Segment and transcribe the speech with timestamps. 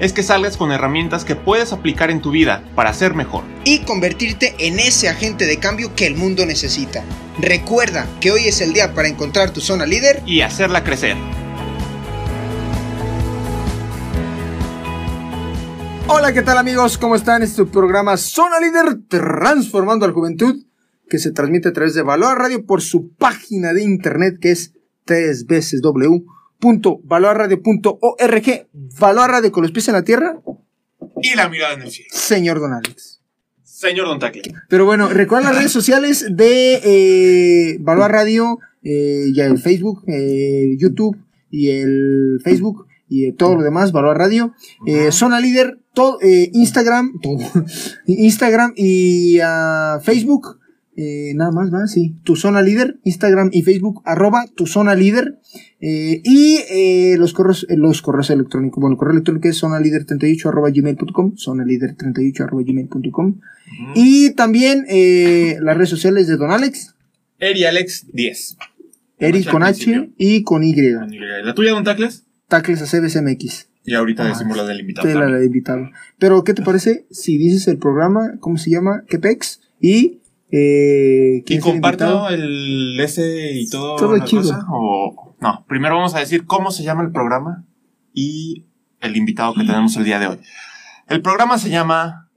[0.00, 3.44] es que salgas con herramientas que puedes aplicar en tu vida para ser mejor.
[3.64, 7.04] Y convertirte en ese agente de cambio que el mundo necesita.
[7.38, 10.22] Recuerda que hoy es el día para encontrar tu zona líder.
[10.26, 11.16] Y hacerla crecer.
[16.06, 16.98] Hola, ¿qué tal amigos?
[16.98, 17.42] ¿Cómo están?
[17.42, 20.64] Este es tu programa Zona Líder Transformando a la Juventud,
[21.08, 24.74] que se transmite a través de Valor Radio por su página de internet que es
[25.04, 25.80] tres veces.
[28.98, 30.40] Valor Radio con los pies en la tierra,
[31.22, 32.08] Y la mirada en el cielo.
[32.12, 33.20] señor Don Alex.
[33.62, 34.42] Señor Don Tacle.
[34.68, 40.76] Pero bueno, recuerda las redes sociales de eh, Valor Radio, eh, ya el Facebook, eh,
[40.78, 41.18] YouTube
[41.50, 44.54] y el Facebook y eh, todo lo demás, Valor Radio.
[44.86, 47.38] Eh, Zona Líder, todo, Instagram, todo,
[48.06, 50.60] Instagram y ah, Facebook.
[50.96, 51.86] Eh, nada más, ¿va?
[51.86, 52.16] Sí.
[52.24, 55.38] Tu zona líder, Instagram y Facebook, arroba tu zona líder.
[55.80, 58.80] eh, y eh, los correos, los correos electrónicos.
[58.80, 63.40] Bueno, el correo electrónico es zona líder 38 arroba gmail.com, zona líder 38 arroba gmail.com.
[63.94, 64.84] Y también
[65.60, 66.94] las redes sociales de Don Alex,
[67.38, 68.56] Eri Alex 10.
[69.18, 70.74] Eric H al con H y con Y.
[71.44, 72.24] ¿La tuya, Don Tacles?
[72.48, 73.68] Tacles a CBSMX.
[73.86, 75.08] Y ahorita Ah, decimos la del invitado.
[75.08, 75.90] La he invitado.
[76.18, 79.04] Pero, ¿qué te parece si dices el programa, cómo se llama?
[79.08, 79.60] ¿Quepex?
[79.80, 80.20] Y,
[80.50, 83.96] eh, ¿Y ¿quién es el comparto el S y todo?
[83.96, 84.64] Todo la cosa?
[84.70, 85.64] ¿O no?
[85.68, 87.64] Primero vamos a decir cómo se llama el programa
[88.12, 88.66] y
[89.00, 90.38] el invitado que tenemos el día de hoy.
[91.08, 92.30] El programa se llama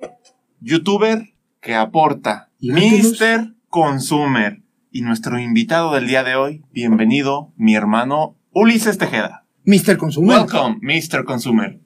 [0.62, 2.50] YouTuber que aporta.
[2.62, 3.56] Mr.
[3.70, 4.62] Consumer.
[4.92, 9.46] Y nuestro invitado del día de hoy, bienvenido, mi hermano Ulises Tejeda.
[9.66, 9.98] Mr.
[9.98, 10.40] Consumer.
[10.40, 11.24] Welcome, Mr.
[11.24, 11.80] Consumer.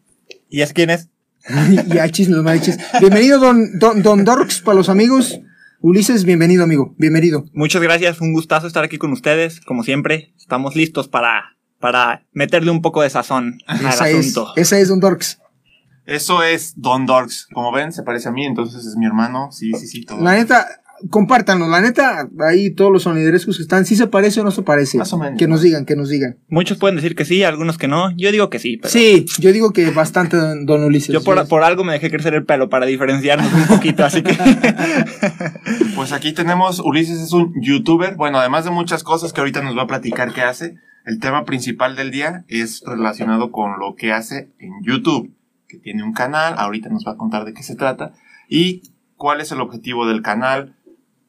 [0.50, 1.10] ¿Y es quién es?
[1.94, 2.78] y achis, los mariachis.
[3.00, 5.42] Bienvenido, don, don, don Dorks, para los amigos.
[5.84, 6.94] Ulises, bienvenido, amigo.
[6.98, 7.46] Bienvenido.
[7.54, 10.32] Muchas gracias, un gustazo estar aquí con ustedes, como siempre.
[10.38, 14.54] Estamos listos para, para meterle un poco de sazón al Esa es, asunto.
[14.56, 15.40] esa es don Dorks.
[16.06, 17.48] Eso es Don Dorks.
[17.52, 19.52] Como ven, se parece a mí, entonces es mi hermano.
[19.52, 20.22] Sí, sí, sí, todo.
[20.22, 20.68] La neta,
[21.10, 21.68] compártanlo.
[21.68, 24.98] La neta, ahí todos los soniderescos que están, si se parece o no se parece.
[24.98, 25.38] Más o menos.
[25.40, 26.38] Que nos digan, que nos digan.
[26.48, 28.12] Muchos pueden decir que sí, algunos que no.
[28.18, 31.14] Yo digo que sí, pero Sí, yo digo que bastante, don, don Ulises.
[31.14, 34.38] yo por, por algo me dejé crecer el pelo para diferenciarnos un poquito, así que
[35.96, 39.78] Pues aquí tenemos, Ulises es un youtuber, bueno, además de muchas cosas que ahorita nos
[39.78, 40.76] va a platicar qué hace,
[41.06, 45.34] el tema principal del día es relacionado con lo que hace en YouTube,
[45.68, 48.14] que tiene un canal, ahorita nos va a contar de qué se trata
[48.50, 48.84] y
[49.16, 50.76] cuál es el objetivo del canal,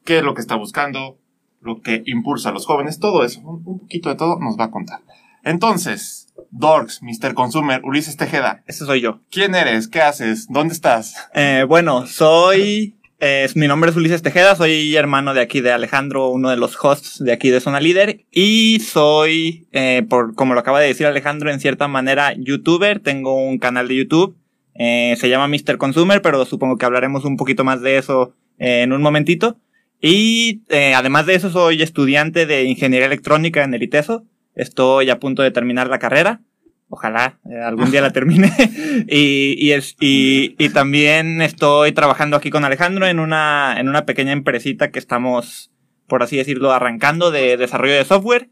[0.05, 1.17] qué es lo que está buscando,
[1.61, 4.65] lo que impulsa a los jóvenes, todo eso, un, un poquito de todo nos va
[4.65, 4.99] a contar.
[5.43, 7.33] Entonces, Dorks, Mr.
[7.33, 9.19] Consumer, Ulises Tejeda, ese soy yo.
[9.29, 9.87] ¿quién eres?
[9.87, 10.47] ¿Qué haces?
[10.49, 11.15] ¿Dónde estás?
[11.33, 12.95] Eh, bueno, soy.
[13.19, 16.77] eh, mi nombre es Ulises Tejeda, soy hermano de aquí de Alejandro, uno de los
[16.83, 18.25] hosts de aquí de Zona Líder.
[18.31, 22.99] Y soy, eh, por como lo acaba de decir Alejandro, en cierta manera, youtuber.
[23.01, 24.35] Tengo un canal de YouTube.
[24.75, 25.77] eh, se llama Mr.
[25.77, 29.57] Consumer, pero supongo que hablaremos un poquito más de eso eh, en un momentito.
[30.05, 34.25] Y eh, además de eso, soy estudiante de ingeniería electrónica en el ITESO.
[34.53, 36.41] Estoy a punto de terminar la carrera.
[36.89, 38.51] Ojalá eh, algún día la termine.
[39.07, 44.05] y, y, es, y, y también estoy trabajando aquí con Alejandro en una, en una
[44.05, 45.71] pequeña empresita que estamos,
[46.07, 48.49] por así decirlo, arrancando de desarrollo de software.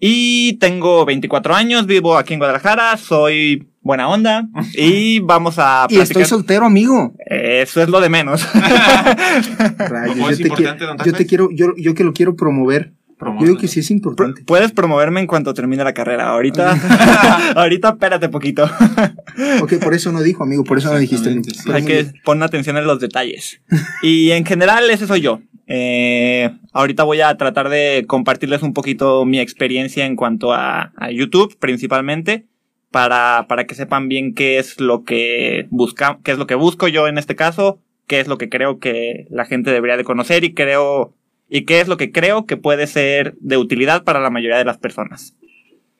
[0.00, 5.98] Y tengo 24 años, vivo aquí en Guadalajara, soy buena onda y vamos a Y
[5.98, 7.14] estoy soltero, amigo.
[7.26, 8.46] Eso es lo de menos.
[9.78, 12.36] Rayos, ¿Cómo es yo, te importante, quiero, yo te quiero, yo, yo que lo quiero
[12.36, 12.92] promover.
[13.20, 14.42] Yo digo que sí es importante.
[14.44, 16.30] Puedes promoverme en cuanto termine la carrera.
[16.30, 16.72] Ahorita,
[17.56, 18.68] ahorita espérate poquito.
[19.62, 21.32] Ok, por eso no dijo, amigo, por eso no dijiste.
[21.44, 21.70] Sí.
[21.72, 22.12] Hay que bien.
[22.24, 23.60] poner atención en los detalles.
[24.02, 25.40] Y en general, ese soy yo.
[25.68, 31.12] Eh, ahorita voy a tratar de compartirles un poquito mi experiencia en cuanto a, a
[31.12, 32.46] YouTube, principalmente,
[32.90, 36.88] para, para que sepan bien qué es lo que busca, qué es lo que busco
[36.88, 40.42] yo en este caso, qué es lo que creo que la gente debería de conocer
[40.42, 41.14] y creo,
[41.48, 44.64] y qué es lo que creo que puede ser de utilidad para la mayoría de
[44.64, 45.34] las personas.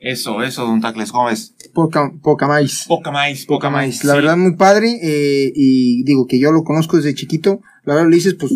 [0.01, 1.55] Eso, eso, Don Tacles, ¿cómo ves?
[1.75, 2.85] Poca, poca más.
[2.87, 4.05] Poca más, Poca más.
[4.05, 4.17] La sí.
[4.21, 4.97] verdad, muy padre.
[5.03, 7.61] eh, y digo que yo lo conozco desde chiquito.
[7.85, 8.53] La verdad, le dices, pues,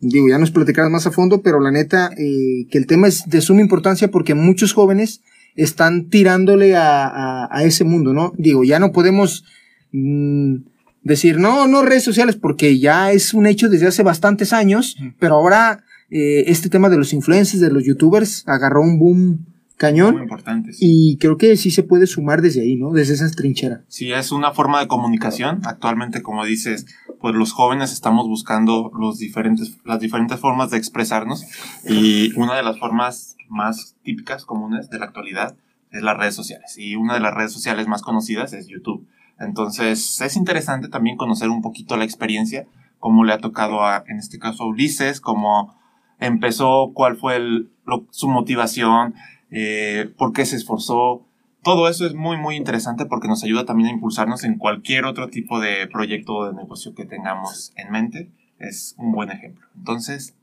[0.00, 3.24] digo, ya nos platicarás más a fondo, pero la neta, eh, que el tema es
[3.26, 5.22] de suma importancia porque muchos jóvenes
[5.54, 8.34] están tirándole a, a, a ese mundo, ¿no?
[8.36, 9.44] Digo, ya no podemos
[9.92, 10.56] mm,
[11.02, 15.36] decir, no, no redes sociales, porque ya es un hecho desde hace bastantes años, pero
[15.36, 20.14] ahora eh, este tema de los influencers, de los youtubers, agarró un boom cañón.
[20.14, 20.78] Muy importantes.
[20.80, 22.92] Y creo que sí se puede sumar desde ahí, ¿no?
[22.92, 23.84] Desde esa trinchera.
[23.88, 25.60] Sí, es una forma de comunicación.
[25.64, 26.86] Actualmente, como dices,
[27.20, 31.44] pues los jóvenes estamos buscando los diferentes, las diferentes formas de expresarnos
[31.84, 35.56] y una de las formas más típicas, comunes de la actualidad
[35.90, 36.76] es las redes sociales.
[36.78, 39.06] Y una de las redes sociales más conocidas es YouTube.
[39.38, 42.66] Entonces, es interesante también conocer un poquito la experiencia,
[42.98, 45.74] cómo le ha tocado a, en este caso, a Ulises, cómo
[46.20, 47.70] empezó, cuál fue el,
[48.10, 49.14] su motivación,
[49.50, 51.26] eh, por qué se esforzó.
[51.62, 55.28] Todo eso es muy, muy interesante porque nos ayuda también a impulsarnos en cualquier otro
[55.28, 58.30] tipo de proyecto o de negocio que tengamos en mente.
[58.58, 59.66] Es un buen ejemplo.
[59.76, 60.36] Entonces,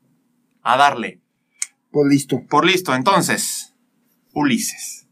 [0.61, 1.21] a darle.
[1.91, 2.43] Por listo.
[2.49, 2.93] Por listo.
[2.93, 3.73] Entonces,
[4.33, 5.07] Ulises.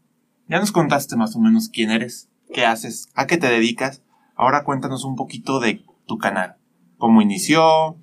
[0.48, 4.02] Ya nos contaste más o menos quién eres, qué haces, a qué te dedicas.
[4.34, 6.56] Ahora cuéntanos un poquito de tu canal.
[6.98, 7.96] ¿Cómo inició?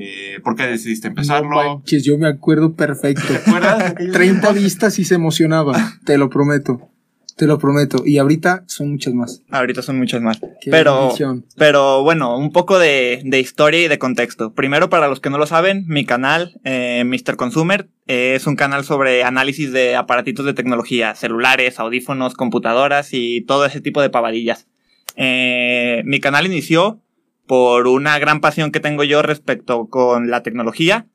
[0.00, 1.50] Eh, ¿Por qué decidiste empezarlo?
[1.50, 3.22] No manches, yo me acuerdo perfecto.
[3.26, 3.94] ¿Te acuerdas?
[4.12, 6.90] 30 vistas y se emocionaba, te lo prometo.
[7.36, 8.02] Te lo prometo.
[8.04, 9.42] Y ahorita son muchas más.
[9.50, 10.40] Ahorita son muchas más.
[10.60, 11.46] Qué Pero, bendición.
[11.56, 14.54] pero bueno, un poco de, de historia y de contexto.
[14.54, 17.36] Primero, para los que no lo saben, mi canal, eh, Mr.
[17.36, 23.42] Consumer, eh, es un canal sobre análisis de aparatitos de tecnología, celulares, audífonos, computadoras y
[23.42, 24.66] todo ese tipo de pavadillas.
[25.14, 27.00] Eh, mi canal inició
[27.48, 31.06] por una gran pasión que tengo yo respecto con la tecnología.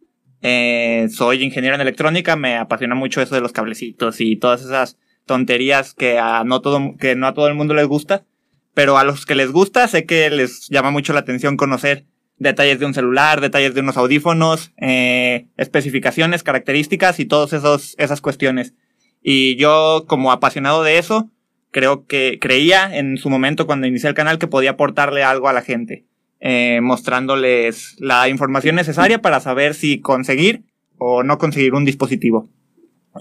[0.41, 4.97] Eh, soy ingeniero en electrónica, me apasiona mucho eso de los cablecitos y todas esas
[5.25, 8.25] tonterías que a no todo, que no a todo el mundo les gusta.
[8.73, 12.05] Pero a los que les gusta, sé que les llama mucho la atención conocer
[12.37, 17.53] detalles de un celular, detalles de unos audífonos, eh, especificaciones, características y todas
[17.97, 18.73] esas cuestiones.
[19.21, 21.31] Y yo, como apasionado de eso,
[21.71, 25.53] creo que creía en su momento cuando inicié el canal que podía aportarle algo a
[25.53, 26.05] la gente,
[26.45, 30.63] eh, mostrándoles la información necesaria para saber si conseguir
[30.97, 32.49] o no conseguir un dispositivo.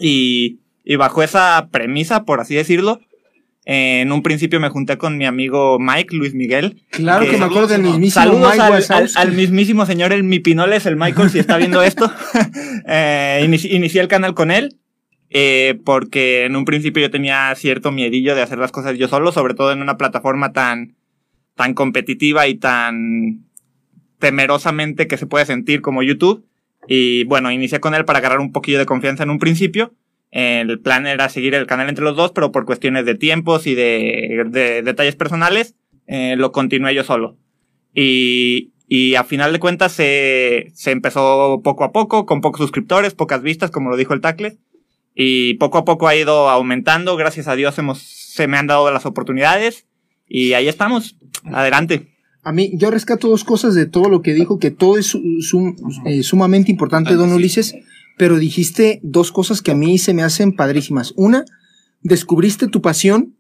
[0.01, 3.01] Y, y bajo esa premisa, por así decirlo,
[3.65, 6.83] eh, en un principio me junté con mi amigo Mike, Luis Miguel.
[6.91, 10.85] Claro que me acuerdo del mismísimo Saludos Mike al, al- mismísimo señor, el mi Pinoles,
[10.87, 12.11] el Michael, si está viendo esto.
[12.89, 14.77] Eh, inici- inicié el canal con él.
[15.31, 19.31] eh, porque en un principio yo tenía cierto miedillo de hacer las cosas yo solo,
[19.31, 20.97] sobre todo en una plataforma tan,
[21.55, 23.45] tan competitiva y tan
[24.19, 26.47] temerosamente que se puede sentir como YouTube.
[26.89, 29.95] Y bueno, inicié con él para agarrar un poquillo de confianza en un principio.
[30.31, 33.75] El plan era seguir el canal entre los dos, pero por cuestiones de tiempos y
[33.75, 35.75] de, de detalles personales,
[36.07, 37.37] eh, lo continué yo solo.
[37.95, 43.15] Y, y a final de cuentas se, se empezó poco a poco, con pocos suscriptores,
[43.15, 44.57] pocas vistas, como lo dijo el Tacle.
[45.15, 47.17] Y poco a poco ha ido aumentando.
[47.17, 49.87] Gracias a Dios hemos, se me han dado las oportunidades.
[50.35, 51.17] Y ahí estamos.
[51.45, 52.09] Adelante.
[52.43, 55.77] A mí, yo rescato dos cosas de todo lo que dijo, que todo es sum-
[56.07, 57.33] eh, sumamente importante, don.
[57.33, 57.75] Ulises,
[58.17, 61.13] pero dijiste dos cosas que a mí se me hacen padrísimas.
[61.17, 61.45] Una,
[62.03, 63.37] descubriste tu pasión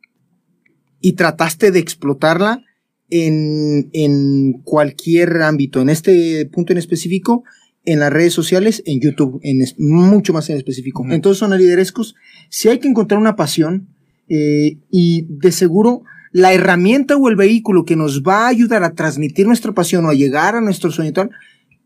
[1.00, 2.62] y trataste de explotarla
[3.10, 5.80] en, en cualquier ámbito.
[5.80, 7.42] En este punto en específico,
[7.84, 11.04] en las redes sociales, en YouTube, en es- mucho más en específico.
[11.10, 12.14] Entonces, son liderescos.
[12.50, 13.88] Si hay que encontrar una pasión,
[14.28, 18.94] eh, y de seguro la herramienta o el vehículo que nos va a ayudar a
[18.94, 21.30] transmitir nuestra pasión o a llegar a nuestro sueño tal,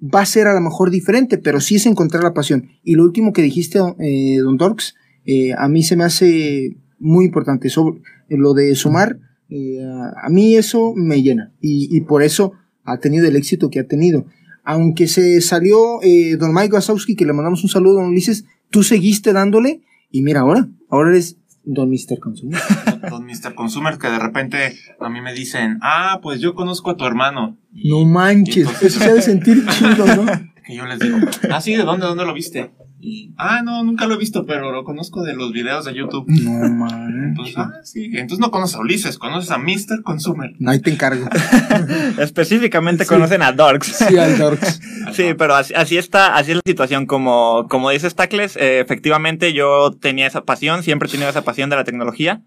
[0.02, 2.69] va a ser a lo mejor diferente, pero sí es encontrar la pasión.
[2.84, 4.94] Y lo último que dijiste, eh, don Dorks,
[5.25, 7.68] eh, a mí se me hace muy importante.
[7.68, 9.18] Sobre, lo de sumar,
[9.49, 9.80] eh,
[10.23, 11.52] a mí eso me llena.
[11.61, 12.52] Y, y por eso
[12.85, 14.26] ha tenido el éxito que ha tenido.
[14.64, 18.82] Aunque se salió eh, don Mike Wazowski, que le mandamos un saludo, don Ulises, tú
[18.82, 22.18] seguiste dándole y mira ahora, ahora eres don Mr.
[22.20, 22.61] Consumer.
[23.11, 23.54] Don Mr.
[23.54, 27.58] Consumer, que de repente a mí me dicen, ah, pues yo conozco a tu hermano.
[27.75, 30.25] Y- No manches, entonces- eso se ha de sentir chido, ¿no?
[30.68, 31.18] Y yo les digo,
[31.50, 32.70] ah, sí, ¿de dónde, dónde lo viste?
[32.99, 36.25] Y, ah, no, nunca lo he visto, pero lo conozco de los videos de YouTube.
[36.29, 37.15] No manches.
[37.29, 40.03] Entonces, ah, sí, entonces no conoces a Ulises, conoces a Mr.
[40.03, 40.53] Consumer.
[40.67, 41.29] Ahí te encargo.
[42.19, 43.09] Específicamente Sí.
[43.09, 43.88] conocen a Dorks.
[44.09, 44.81] Sí, al Dorks.
[45.12, 47.07] Sí, pero así, así está, así es la situación.
[47.07, 51.71] Como, como dices, Tacles, eh, efectivamente yo tenía esa pasión, siempre he tenido esa pasión
[51.71, 52.43] de la tecnología.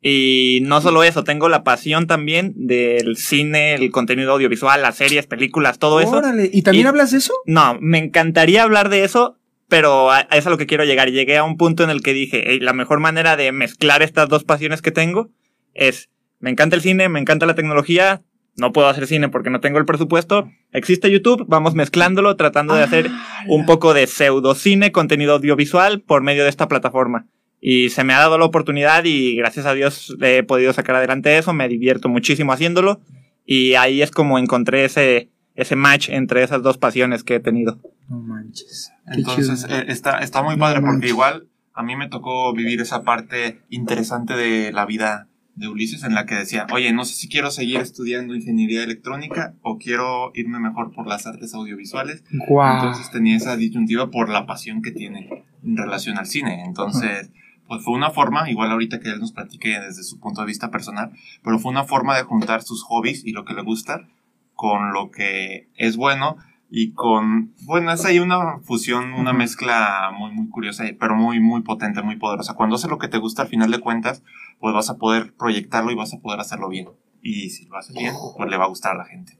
[0.00, 5.26] Y no solo eso, tengo la pasión también del cine, el contenido audiovisual, las series,
[5.26, 6.12] películas, todo eso.
[6.18, 6.48] Órale.
[6.52, 7.32] ¿Y también Y- hablas de eso?
[7.46, 10.84] No, me encantaría hablar de eso, pero a, a eso es a lo que quiero
[10.84, 11.10] llegar.
[11.10, 14.28] Llegué a un punto en el que dije, "Ey, la mejor manera de mezclar estas
[14.28, 15.30] dos pasiones que tengo
[15.74, 18.22] es, me encanta el cine, me encanta la tecnología,
[18.56, 22.84] no puedo hacer cine porque no tengo el presupuesto, existe YouTube, vamos mezclándolo, tratando de
[22.84, 23.10] hacer
[23.48, 27.26] un poco de pseudocine, contenido audiovisual por medio de esta plataforma.
[27.60, 31.36] Y se me ha dado la oportunidad y gracias a Dios he podido sacar adelante
[31.38, 33.00] eso, me divierto muchísimo haciéndolo
[33.46, 37.80] y ahí es como encontré ese, ese match entre esas dos pasiones que he tenido.
[38.08, 38.92] No manches.
[39.06, 41.10] Entonces eh, está, está muy No padre porque manches.
[41.10, 46.14] igual a mí me tocó vivir esa parte interesante de la vida de Ulises en
[46.14, 50.58] la que decía, oye, no sé si quiero seguir estudiando ingeniería electrónica o quiero irme
[50.58, 52.24] mejor por las artes audiovisuales.
[52.48, 52.74] Guau.
[52.76, 56.64] Entonces tenía esa disyuntiva por la pasión que tiene en relación al cine.
[56.64, 57.30] Entonces,
[57.68, 60.70] pues fue una forma, igual ahorita que él nos platique desde su punto de vista
[60.70, 64.08] personal, pero fue una forma de juntar sus hobbies y lo que le gusta
[64.54, 66.36] con lo que es bueno
[66.76, 71.62] y con, bueno, es ahí una fusión, una mezcla muy, muy curiosa, pero muy, muy
[71.62, 72.54] potente, muy poderosa.
[72.54, 74.24] Cuando haces lo que te gusta, al final de cuentas,
[74.58, 76.88] pues vas a poder proyectarlo y vas a poder hacerlo bien.
[77.22, 79.38] Y si lo haces bien, pues le va a gustar a la gente.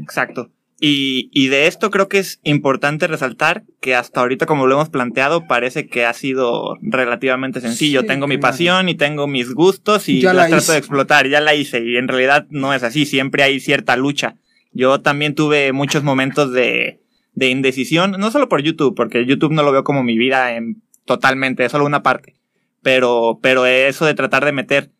[0.00, 0.52] Exacto.
[0.80, 4.88] Y, y de esto creo que es importante resaltar que hasta ahorita, como lo hemos
[4.88, 8.02] planteado, parece que ha sido relativamente sencillo.
[8.02, 10.72] Sí, tengo mi pasión y tengo mis gustos y Ya las la trato hice.
[10.74, 11.26] de explotar.
[11.26, 13.04] Ya la hice y en realidad no es así.
[13.04, 14.36] Siempre hay cierta lucha.
[14.72, 17.00] Yo también tuve muchos momentos de,
[17.34, 20.82] de indecisión, no solo por YouTube, porque YouTube no lo veo como mi vida en,
[21.04, 22.34] totalmente, es solo una parte.
[22.82, 24.90] Pero, pero eso de tratar de meter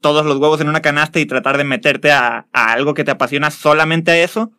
[0.00, 3.10] todos los huevos en una canasta y tratar de meterte a, a algo que te
[3.10, 4.52] apasiona solamente a eso,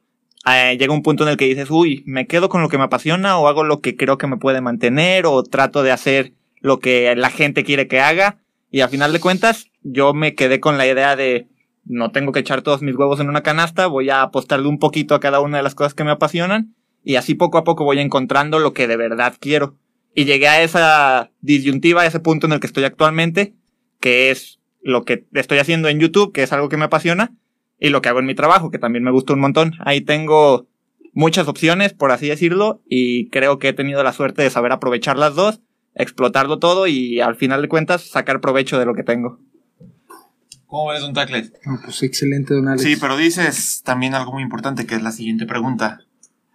[0.45, 2.85] eh, llega un punto en el que dices, uy, me quedo con lo que me
[2.85, 6.79] apasiona o hago lo que creo que me puede mantener o trato de hacer lo
[6.79, 8.37] que la gente quiere que haga.
[8.71, 11.47] Y al final de cuentas, yo me quedé con la idea de
[11.89, 15.15] no tengo que echar todos mis huevos en una canasta, voy a apostarle un poquito
[15.15, 18.00] a cada una de las cosas que me apasionan y así poco a poco voy
[18.00, 19.75] encontrando lo que de verdad quiero.
[20.13, 23.55] Y llegué a esa disyuntiva, a ese punto en el que estoy actualmente,
[24.00, 27.36] que es lo que estoy haciendo en YouTube, que es algo que me apasiona,
[27.79, 29.74] y lo que hago en mi trabajo, que también me gusta un montón.
[29.79, 30.67] Ahí tengo
[31.13, 35.17] muchas opciones, por así decirlo, y creo que he tenido la suerte de saber aprovechar
[35.17, 35.62] las dos,
[35.96, 39.39] explotarlo todo y al final de cuentas sacar provecho de lo que tengo.
[40.69, 41.51] ¿Cómo ves, Don Tacles?
[41.65, 42.83] No, pues excelente, don Alex.
[42.83, 46.01] Sí, pero dices también algo muy importante que es la siguiente pregunta.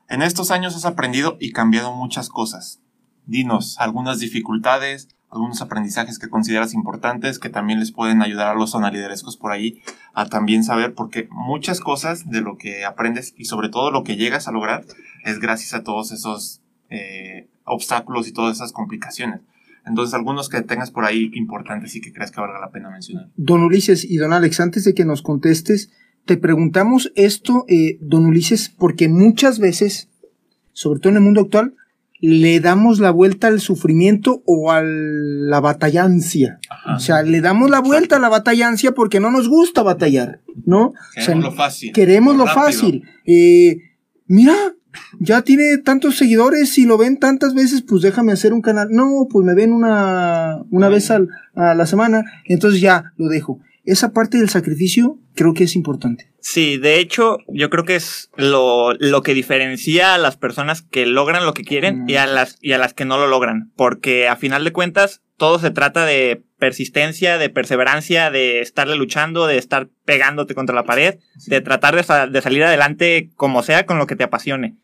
[0.09, 2.81] En estos años has aprendido y cambiado muchas cosas.
[3.27, 8.71] Dinos algunas dificultades, algunos aprendizajes que consideras importantes que también les pueden ayudar a los
[8.71, 13.69] sonaliderescos por ahí a también saber porque muchas cosas de lo que aprendes y sobre
[13.69, 14.85] todo lo que llegas a lograr
[15.25, 19.41] es gracias a todos esos eh, obstáculos y todas esas complicaciones.
[19.87, 23.29] Entonces algunos que tengas por ahí importantes y que creas que valga la pena mencionar.
[23.37, 25.91] Don Ulises y don Alex, antes de que nos contestes,
[26.25, 30.09] te preguntamos esto, eh, don Ulises, porque muchas veces,
[30.73, 31.75] sobre todo en el mundo actual,
[32.21, 36.59] le damos la vuelta al sufrimiento o a la batallancia.
[36.97, 40.87] O sea, le damos la vuelta a la batallancia porque no nos gusta batallar, ¿no?
[40.87, 41.93] O sea, Queremos lo fácil.
[41.93, 42.65] queremos lo rápido.
[42.65, 43.03] fácil.
[43.27, 43.77] Eh,
[44.27, 44.55] mira,
[45.21, 48.89] ya tiene tantos seguidores y lo ven tantas veces, pues déjame hacer un canal.
[48.91, 53.61] No, pues me ven una, una vez al- a la semana, entonces ya lo dejo.
[53.85, 56.31] Esa parte del sacrificio creo que es importante.
[56.41, 61.07] Sí, de hecho, yo creo que es lo, lo que diferencia a las personas que
[61.07, 62.09] logran lo que quieren Mm.
[62.11, 63.73] y, a las, y a las que no lo logran.
[63.77, 69.47] Porque a final de cuentas, todo se trata de persistencia, de perseverancia, de estarle luchando,
[69.47, 73.99] de estar pegándote contra la pared, de tratar de, de salir adelante como sea con
[73.99, 74.77] lo que te apasione.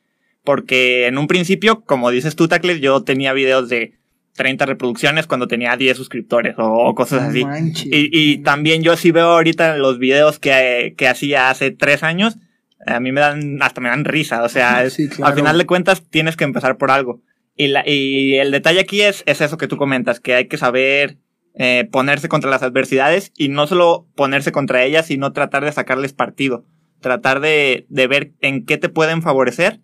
[0.44, 3.94] Porque en un principio, como dices tú, Tacles, yo tenía videos de
[4.34, 7.42] 30 reproducciones cuando tenía 10 suscriptores o, o cosas así.
[7.90, 12.38] Y, y también yo sí veo ahorita los videos que, que hacía hace tres años,
[12.86, 15.26] a mí me dan, hasta me dan risa, o sea, es- Sí, claro.
[15.26, 17.20] al final de cuentas tienes que empezar por algo.
[17.56, 20.56] Y, la, y el detalle aquí es, es eso que tú comentas, que hay que
[20.56, 21.18] saber
[21.54, 26.14] eh, ponerse contra las adversidades y no solo ponerse contra ellas, sino tratar de sacarles
[26.14, 26.64] partido,
[27.00, 29.80] tratar de, de ver en qué te pueden favorecer.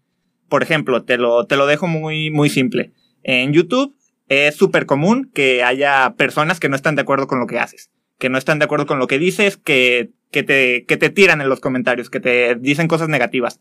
[0.48, 2.92] Por ejemplo, te lo, te lo dejo muy, muy simple.
[3.22, 3.96] En YouTube
[4.28, 7.90] es súper común que haya personas que no están de acuerdo con lo que haces,
[8.18, 11.40] que no están de acuerdo con lo que dices, que, que, te, que te tiran
[11.40, 13.60] en los comentarios, que te dicen cosas negativas.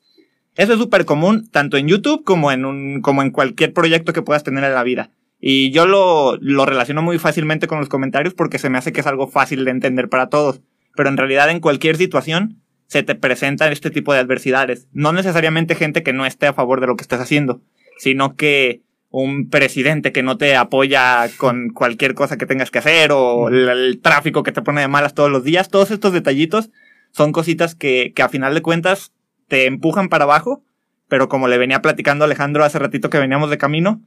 [0.56, 4.22] Eso es súper común tanto en YouTube como en, un, como en cualquier proyecto que
[4.22, 5.12] puedas tener en la vida.
[5.40, 9.02] Y yo lo, lo relaciono muy fácilmente con los comentarios porque se me hace que
[9.02, 10.62] es algo fácil de entender para todos.
[10.96, 14.88] Pero en realidad en cualquier situación se te presentan este tipo de adversidades.
[14.94, 17.62] No necesariamente gente que no esté a favor de lo que estás haciendo,
[17.98, 23.12] sino que un presidente que no te apoya con cualquier cosa que tengas que hacer
[23.14, 25.70] o el, el tráfico que te pone de malas todos los días.
[25.70, 26.70] Todos estos detallitos
[27.12, 29.14] son cositas que, que a final de cuentas
[29.48, 30.64] te empujan para abajo,
[31.08, 34.02] pero como le venía platicando Alejandro hace ratito que veníamos de camino,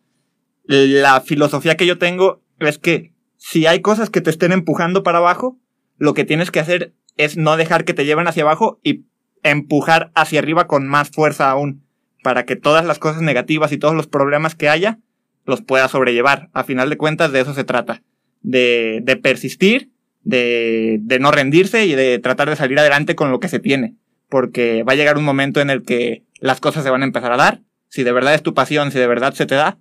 [0.64, 5.18] la filosofía que yo tengo es que si hay cosas que te estén empujando para
[5.18, 5.58] abajo,
[5.96, 9.04] lo que tienes que hacer es no dejar que te lleven hacia abajo y
[9.42, 11.84] empujar hacia arriba con más fuerza aún,
[12.22, 14.98] para que todas las cosas negativas y todos los problemas que haya
[15.44, 16.48] los puedas sobrellevar.
[16.52, 18.02] A final de cuentas de eso se trata,
[18.42, 19.90] de, de persistir,
[20.22, 23.94] de, de no rendirse y de tratar de salir adelante con lo que se tiene,
[24.28, 27.32] porque va a llegar un momento en el que las cosas se van a empezar
[27.32, 29.78] a dar si de verdad es tu pasión, si de verdad se te da,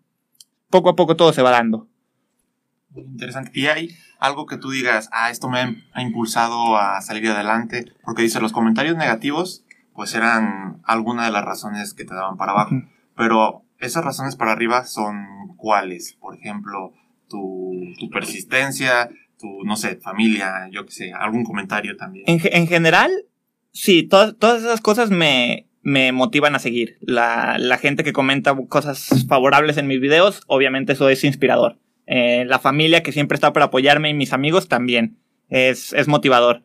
[0.70, 1.88] poco a poco todo se va dando.
[2.98, 3.51] Interesante.
[3.54, 7.86] ¿Y hay algo que tú digas, ah, esto me ha impulsado a salir adelante?
[8.04, 12.51] Porque dice, los comentarios negativos, pues eran algunas de las razones que te daban para
[12.51, 12.75] abajo.
[13.16, 15.25] Pero esas razones para arriba son
[15.58, 16.13] cuáles?
[16.13, 16.94] Por ejemplo,
[17.30, 22.25] tu, tu persistencia, tu, no sé, familia, yo qué sé, algún comentario también.
[22.27, 23.12] En, en general,
[23.72, 26.98] sí, todas, todas esas cosas me, me motivan a seguir.
[27.01, 31.80] La, la gente que comenta cosas favorables en mis videos, obviamente eso es inspirador.
[32.08, 35.18] Eh, la familia que siempre está para apoyarme y mis amigos también
[35.50, 36.64] es, es motivador.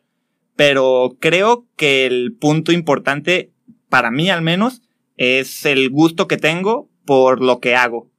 [0.55, 3.51] Pero creo que el punto importante,
[3.89, 4.81] para mí al menos,
[5.17, 8.09] es el gusto que tengo por lo que hago.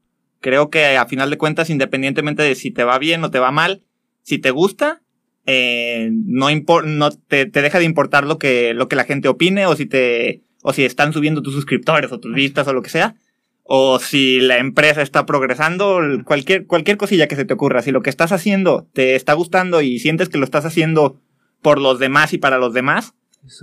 [0.41, 3.51] Creo que a final de cuentas, independientemente de si te va bien o te va
[3.51, 3.83] mal,
[4.23, 5.01] si te gusta,
[5.47, 6.49] eh, no,
[6.85, 9.87] no te, te deja de importar lo que, lo que la gente opine o si
[9.87, 13.15] te, o si están subiendo tus suscriptores o tus vistas o lo que sea.
[13.67, 17.81] O si la empresa está progresando, cualquier, cualquier cosilla que se te ocurra.
[17.83, 21.19] Si lo que estás haciendo te está gustando y sientes que lo estás haciendo
[21.63, 23.15] por los demás y para los demás,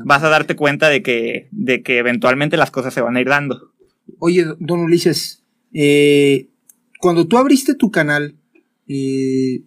[0.03, 3.27] vas a darte cuenta de que, de que eventualmente las cosas se van a ir
[3.27, 3.71] dando.
[4.17, 6.49] Oye, don Ulises, eh,
[6.99, 8.35] cuando tú abriste tu canal,
[8.87, 9.61] eh,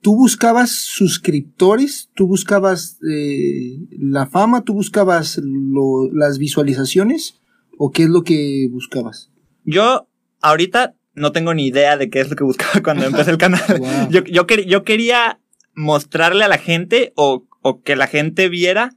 [0.00, 2.08] ¿tú buscabas suscriptores?
[2.14, 4.64] ¿Tú buscabas eh, la fama?
[4.64, 7.40] ¿Tú buscabas lo- las visualizaciones?
[7.78, 9.30] ¿O qué es lo que buscabas?
[9.64, 10.08] Yo
[10.40, 13.60] ahorita no tengo ni idea de qué es lo que buscaba cuando empecé el canal.
[13.78, 14.10] Wow.
[14.10, 15.38] Yo, yo, quer- yo quería
[15.74, 18.92] mostrarle a la gente o, o que la gente viera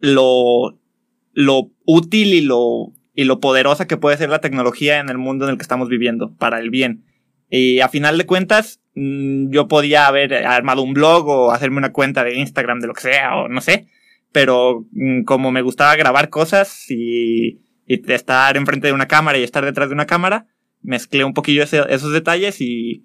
[0.00, 0.78] lo,
[1.32, 5.44] lo útil y lo, y lo poderosa que puede ser la tecnología en el mundo
[5.44, 7.04] en el que estamos viviendo, para el bien.
[7.50, 11.92] Y a final de cuentas, mm, yo podía haber armado un blog o hacerme una
[11.92, 13.86] cuenta de Instagram, de lo que sea, o no sé.
[14.32, 19.42] Pero mm, como me gustaba grabar cosas y, y estar enfrente de una cámara y
[19.42, 20.46] estar detrás de una cámara,
[20.82, 23.04] mezclé un poquillo ese- esos detalles y,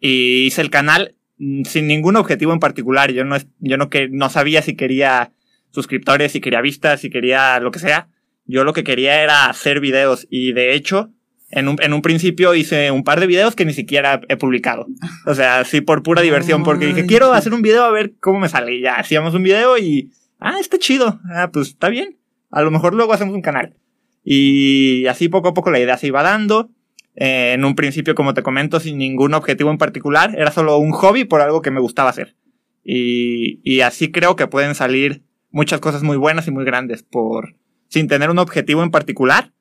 [0.00, 3.12] y hice el canal mm, sin ningún objetivo en particular.
[3.12, 5.32] Yo no, yo no, que, no sabía si quería
[5.70, 8.08] suscriptores, si quería vistas, si quería lo que sea.
[8.46, 11.10] Yo lo que quería era hacer videos y de hecho,
[11.50, 14.86] en un, en un principio hice un par de videos que ni siquiera he publicado.
[15.26, 18.38] O sea, sí por pura diversión, porque dije, quiero hacer un video a ver cómo
[18.40, 18.74] me sale.
[18.76, 21.20] Y ya hacíamos un video y, ah, está chido.
[21.32, 22.16] Ah, pues está bien.
[22.50, 23.74] A lo mejor luego hacemos un canal.
[24.28, 26.68] Y así poco a poco la idea se iba dando.
[27.14, 30.34] Eh, en un principio, como te comento, sin ningún objetivo en particular.
[30.36, 32.34] Era solo un hobby por algo que me gustaba hacer.
[32.82, 37.04] Y, y así creo que pueden salir muchas cosas muy buenas y muy grandes.
[37.04, 37.54] Por,
[37.88, 39.52] sin tener un objetivo en particular,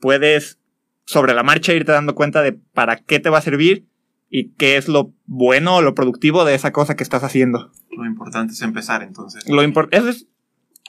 [0.00, 0.60] puedes
[1.04, 3.86] sobre la marcha irte dando cuenta de para qué te va a servir
[4.30, 7.72] y qué es lo bueno o lo productivo de esa cosa que estás haciendo.
[7.90, 9.46] Lo importante es empezar, entonces.
[9.48, 10.28] Lo impor- eso es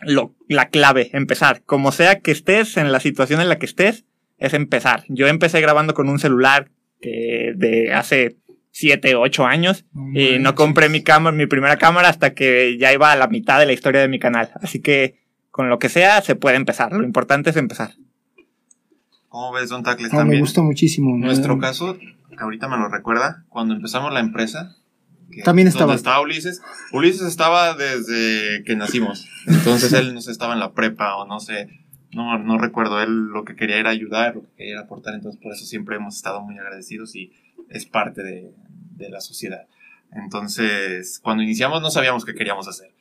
[0.01, 1.61] lo, la clave, empezar.
[1.65, 4.05] Como sea que estés, en la situación en la que estés,
[4.37, 5.03] es empezar.
[5.07, 6.69] Yo empecé grabando con un celular
[7.01, 8.37] que de hace
[8.71, 13.11] 7, 8 años y no compré mi cámara, mi primera cámara hasta que ya iba
[13.11, 14.51] a la mitad de la historia de mi canal.
[14.61, 15.19] Así que
[15.51, 16.91] con lo que sea se puede empezar.
[16.91, 17.91] Lo importante es empezar.
[19.29, 20.13] ¿Cómo ves, Don Tacles?
[20.13, 21.15] No, me gusta muchísimo.
[21.17, 22.07] Nuestro Eh, caso, que
[22.39, 24.75] ahorita me lo recuerda, cuando empezamos la empresa.
[25.41, 25.85] También estaba.
[25.85, 26.61] Donde estaba Ulises.
[26.91, 29.27] Ulises estaba desde que nacimos.
[29.47, 31.69] Entonces él no sé, estaba en la prepa o no sé.
[32.11, 33.01] No, no recuerdo.
[33.01, 35.15] Él lo que quería era ayudar, lo que quería era aportar.
[35.15, 37.31] Entonces por eso siempre hemos estado muy agradecidos y
[37.69, 38.53] es parte de,
[38.95, 39.67] de la sociedad.
[40.11, 42.93] Entonces, cuando iniciamos no sabíamos qué queríamos hacer.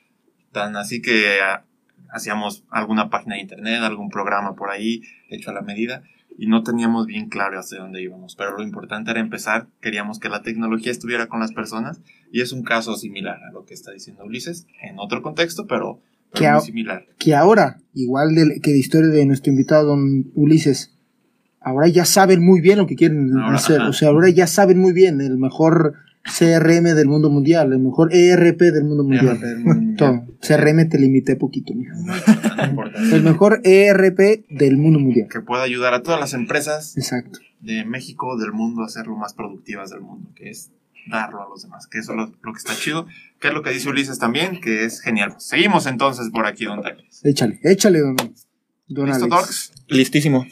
[0.51, 1.65] Tan así que ah,
[2.11, 6.03] hacíamos alguna página de internet, algún programa por ahí hecho a la medida
[6.39, 10.29] y no teníamos bien claro hacia dónde íbamos, pero lo importante era empezar, queríamos que
[10.29, 12.01] la tecnología estuviera con las personas
[12.33, 16.01] y es un caso similar a lo que está diciendo Ulises, en otro contexto, pero,
[16.33, 17.07] pero Que muy similar.
[17.19, 20.95] que ahora, igual de- que de historia de nuestro invitado, don Ulises,
[21.61, 23.81] ahora ya saben muy bien lo que quieren Ahora, hacer.
[23.81, 23.91] ajá.
[23.91, 28.15] O sea, ahora ya saben muy bien el mejor CRM del mundo mundial, el mejor
[28.15, 29.39] ERP del mundo mundial.
[30.41, 31.95] CRM te limité poquito, mijo.
[31.99, 33.01] Importante, importante.
[33.17, 35.29] El mejor ERP del mundo mundial.
[35.31, 37.39] que pueda ayudar a todas las empresas Exacto.
[37.61, 40.71] de México, del mundo, a ser lo más productivas del mundo, que es
[41.09, 43.07] darlo a los demás, que eso es lo, lo que está chido,
[43.41, 45.35] que es lo que dice Ulises también, que es genial.
[45.39, 47.25] Seguimos entonces por aquí, Don Tacles.
[47.25, 48.17] Échale, échale, don,
[48.89, 49.29] don ¿Listo, Alex.
[49.29, 49.73] Dorks?
[49.89, 50.47] Listísimo.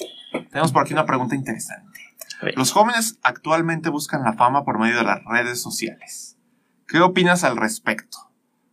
[0.50, 1.89] Tenemos por aquí una pregunta interesante.
[2.56, 6.36] Los jóvenes actualmente buscan la fama por medio de las redes sociales.
[6.86, 8.18] ¿Qué opinas al respecto?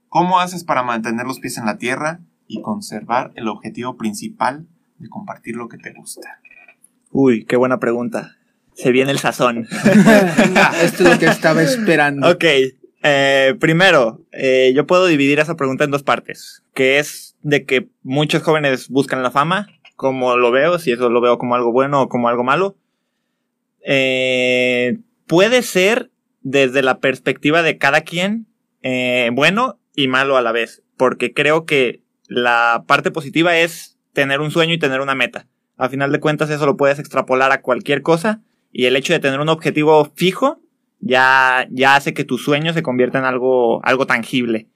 [0.09, 5.09] ¿Cómo haces para mantener los pies en la tierra y conservar el objetivo principal de
[5.09, 6.39] compartir lo que te gusta?
[7.11, 8.37] Uy, qué buena pregunta.
[8.73, 9.67] Se viene el sazón.
[10.81, 12.29] Esto es lo que estaba esperando.
[12.29, 12.45] Ok,
[13.03, 17.89] eh, primero, eh, yo puedo dividir esa pregunta en dos partes, que es de que
[18.03, 22.03] muchos jóvenes buscan la fama como lo veo, si eso lo veo como algo bueno
[22.03, 22.77] o como algo malo.
[23.89, 24.97] Eh,
[25.27, 28.45] puede ser desde la perspectiva de cada quien
[28.83, 34.41] eh, bueno y malo a la vez, porque creo que la parte positiva es tener
[34.41, 35.47] un sueño y tener una meta.
[35.77, 38.41] A final de cuentas eso lo puedes extrapolar a cualquier cosa
[38.73, 40.59] y el hecho de tener un objetivo fijo
[40.99, 44.67] ya, ya hace que tu sueño se convierta en algo, algo tangible.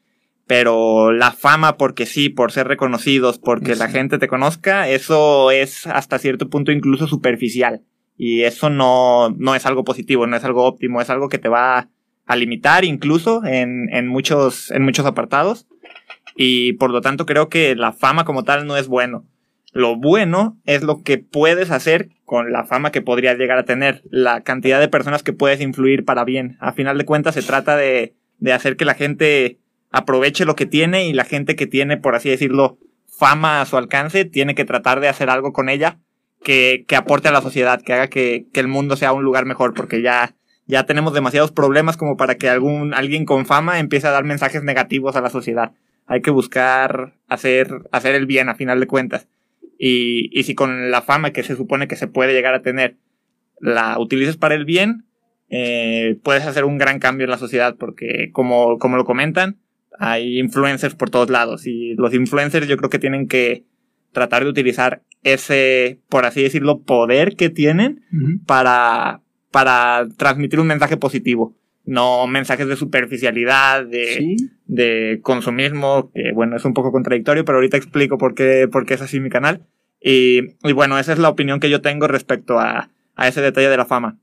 [0.47, 5.85] Pero la fama, porque sí, por ser reconocidos, porque la gente te conozca, eso es
[5.85, 7.83] hasta cierto punto incluso superficial.
[8.17, 11.49] Y eso no, no es algo positivo, no es algo óptimo, es algo que te
[11.49, 11.89] va
[12.25, 15.67] a limitar incluso en, en, muchos, en muchos apartados.
[16.35, 19.25] Y por lo tanto creo que la fama como tal no es bueno.
[19.73, 24.03] Lo bueno es lo que puedes hacer con la fama que podrías llegar a tener,
[24.09, 26.57] la cantidad de personas que puedes influir para bien.
[26.59, 29.59] A final de cuentas se trata de, de hacer que la gente
[29.91, 33.77] aproveche lo que tiene y la gente que tiene, por así decirlo, fama a su
[33.77, 35.99] alcance, tiene que tratar de hacer algo con ella
[36.43, 39.45] que, que aporte a la sociedad, que haga que, que, el mundo sea un lugar
[39.45, 44.07] mejor, porque ya, ya tenemos demasiados problemas como para que algún, alguien con fama empiece
[44.07, 45.71] a dar mensajes negativos a la sociedad.
[46.07, 49.27] Hay que buscar hacer, hacer el bien a final de cuentas.
[49.77, 52.97] Y, y si con la fama que se supone que se puede llegar a tener
[53.59, 55.05] la utilices para el bien,
[55.49, 59.57] eh, puedes hacer un gran cambio en la sociedad porque como, como lo comentan,
[59.99, 63.65] hay influencers por todos lados y los influencers yo creo que tienen que
[64.13, 68.45] tratar de utilizar ese, por así decirlo, poder que tienen uh -huh.
[68.45, 71.55] para, para transmitir un mensaje positivo.
[71.83, 74.35] No mensajes de superficialidad, de, ¿Sí?
[74.67, 78.93] de consumismo, que bueno, es un poco contradictorio, pero ahorita explico por qué, por qué
[78.93, 79.65] es así mi canal.
[79.99, 83.69] Y, y bueno, esa es la opinión que yo tengo respecto a, a ese detalle
[83.69, 84.17] de la fama.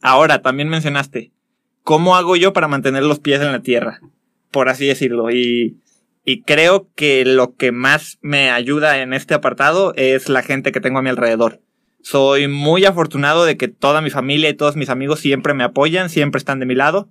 [0.00, 1.32] Ahora, también mencionaste,
[1.82, 4.00] ¿cómo hago yo para mantener los pies en la tierra?
[4.50, 5.30] Por así decirlo.
[5.30, 5.78] Y,
[6.28, 10.80] y creo que lo que más me ayuda en este apartado es la gente que
[10.82, 11.62] tengo a mi alrededor.
[12.02, 16.10] Soy muy afortunado de que toda mi familia y todos mis amigos siempre me apoyan,
[16.10, 17.08] siempre están de mi lado.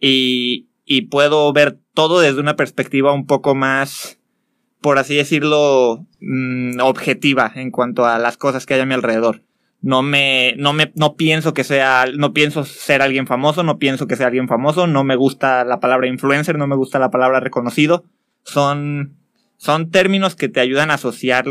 [0.00, 0.70] Y,
[1.10, 4.18] puedo ver todo desde una perspectiva un poco más,
[4.80, 9.42] por así decirlo, mmm, objetiva en cuanto a las cosas que hay a mi alrededor.
[9.82, 14.06] No me, no me, no pienso que sea, no pienso ser alguien famoso, no pienso
[14.06, 17.40] que sea alguien famoso, no me gusta la palabra influencer, no me gusta la palabra
[17.40, 18.04] reconocido.
[18.44, 19.16] Son,
[19.56, 21.46] son términos que te ayudan a asociar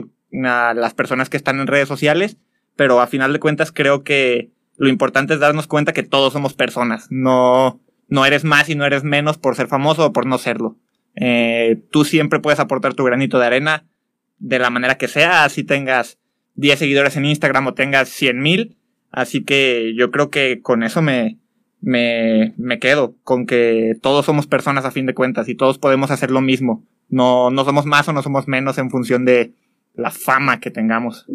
[0.46, 2.38] a las personas que están en redes sociales,
[2.76, 6.54] pero a final de cuentas creo que lo importante es darnos cuenta que todos somos
[6.54, 10.38] personas, no, no eres más y no eres menos por ser famoso o por no
[10.38, 10.78] serlo.
[11.16, 13.86] Eh, tú siempre puedes aportar tu granito de arena
[14.40, 16.18] de la manera que sea, así tengas
[16.56, 18.78] 10 seguidores en Instagram o tengas 100 mil.
[19.12, 21.38] Así que yo creo que con eso me,
[21.84, 26.12] me, me quedo, con que todos somos personas a fin de cuentas y todos podemos
[26.12, 26.84] hacer lo mismo.
[27.10, 29.54] No, no somos más o no somos menos en función de
[29.94, 31.28] la fama que tengamos.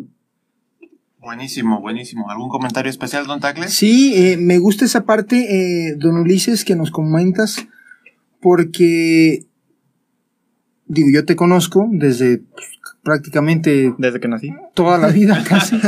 [1.21, 2.31] Buenísimo, buenísimo.
[2.31, 3.69] ¿Algún comentario especial, don Tacle?
[3.69, 5.37] Sí, eh, me gusta esa parte,
[5.91, 7.67] eh, don Ulises, que nos comentas,
[8.41, 9.45] porque,
[10.87, 12.67] digo, yo te conozco desde pues,
[13.03, 13.95] prácticamente...
[13.99, 14.55] Desde que nací.
[14.73, 15.79] Toda la vida casi.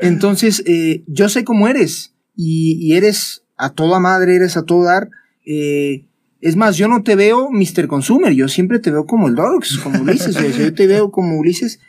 [0.00, 4.84] Entonces, eh, yo sé cómo eres, y, y, eres a toda madre, eres a todo
[4.84, 5.08] dar.
[5.44, 7.86] es más, yo no te veo Mr.
[7.86, 11.80] Consumer, yo siempre te veo como el Dorks, como Ulises, yo te veo como Ulises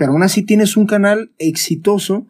[0.00, 2.26] pero aún así tienes un canal exitoso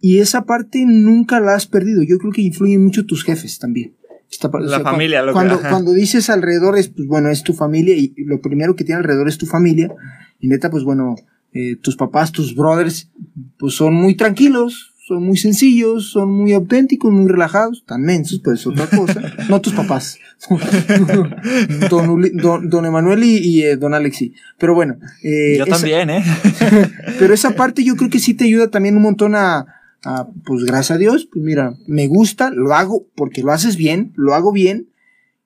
[0.00, 2.02] y esa parte nunca la has perdido.
[2.02, 3.94] Yo creo que influyen mucho tus jefes también.
[4.30, 7.52] Esta, la o sea, familia, cuando, cuando, cuando, dices alrededor es, pues bueno, es tu
[7.52, 9.92] familia y lo primero que tiene alrededor es tu familia.
[10.38, 11.14] Y neta, pues bueno,
[11.52, 13.10] eh, tus papás, tus brothers,
[13.58, 18.64] pues son muy tranquilos, son muy sencillos, son muy auténticos, muy relajados, tan mensos, pues
[18.64, 19.20] otra cosa.
[19.48, 20.20] no tus papás.
[21.90, 24.32] don, Uli, don, don, Emanuel y, y eh, don Alexi.
[24.56, 24.98] Pero bueno.
[25.24, 26.22] Eh, yo esa, también, ¿eh?
[27.18, 29.66] pero esa parte yo creo que sí te ayuda también un montón a,
[30.04, 34.12] a, pues gracias a Dios, pues mira, me gusta, lo hago porque lo haces bien,
[34.14, 34.90] lo hago bien.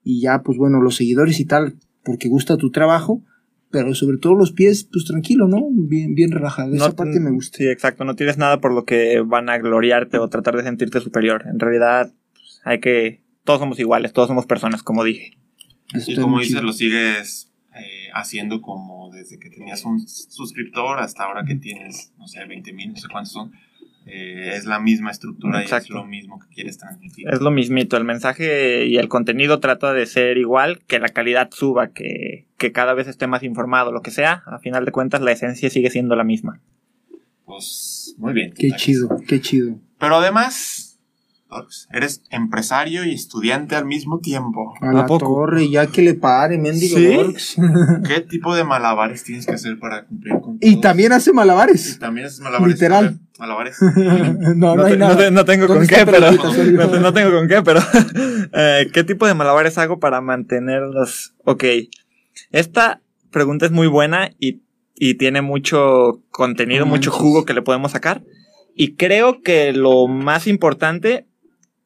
[0.03, 3.23] Y ya, pues bueno, los seguidores y tal, porque gusta tu trabajo
[3.75, 5.67] pero sobre todo los pies, pues tranquilo, ¿no?
[5.73, 6.73] Bien, bien relajado.
[6.73, 7.59] Esa parte me gusta.
[7.59, 8.05] Sí, exacto.
[8.05, 11.43] No tienes nada por lo que van a gloriarte o tratar de sentirte superior.
[11.49, 13.25] En realidad, pues, hay que.
[13.43, 15.37] Todos somos iguales, todos somos personas, como dije.
[15.93, 21.45] y como dices, lo sigues eh, haciendo como desde que tenías un suscriptor hasta ahora
[21.45, 23.51] que tienes, no sé, 20 mil, no sé cuántos son.
[24.07, 25.87] Eh, es la misma estructura Exacto.
[25.89, 27.27] y es lo mismo que quieres transmitir.
[27.33, 31.49] Es lo mismito, el mensaje y el contenido trata de ser igual, que la calidad
[31.53, 35.23] suba, que, que cada vez esté más informado, lo que sea, a final de cuentas
[35.23, 36.61] la esencia sigue siendo la misma.
[37.47, 38.53] Pues muy bien.
[38.57, 39.79] Qué chido, qué chido.
[39.99, 40.91] Pero además,
[41.93, 44.75] Eres empresario y estudiante al mismo tiempo.
[44.81, 45.27] A la ¿A poco?
[45.27, 46.97] torre, ya que le pare, mendigo.
[48.09, 50.81] ¿Qué tipo de malabares tienes que hacer para cumplir con Y todos?
[50.83, 51.97] también hace Y malabares.
[52.01, 52.75] también haces malabares.
[52.75, 53.21] Literal.
[53.39, 53.77] Malabares.
[53.97, 55.13] No, no, No, hay te- nada.
[55.15, 56.31] no te- no tengo con ¿Dónde qué, pero.
[56.33, 57.81] No, no tengo con qué, pero.
[58.53, 61.35] eh, ¿Qué tipo de malabares hago para mantenerlos?
[61.45, 61.65] Ok.
[62.53, 64.63] Esta pregunta es muy buena y,
[64.95, 67.23] y tiene mucho contenido, mucho manches.
[67.23, 68.23] jugo que le podemos sacar.
[68.77, 71.27] Y creo que lo más importante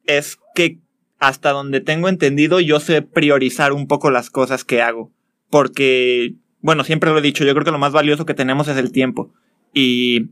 [0.04, 0.78] es que
[1.18, 5.10] hasta donde tengo entendido, yo sé priorizar un poco las cosas que hago.
[5.50, 8.76] Porque, bueno, siempre lo he dicho, yo creo que lo más valioso que tenemos es
[8.76, 9.32] el tiempo.
[9.74, 10.28] Y,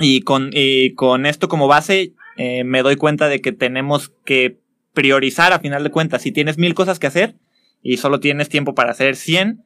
[0.00, 4.58] y, con, y con esto como base, eh, me doy cuenta de que tenemos que
[4.94, 6.22] priorizar a final de cuentas.
[6.22, 7.36] Si tienes mil cosas que hacer
[7.82, 9.62] y solo tienes tiempo para hacer 100,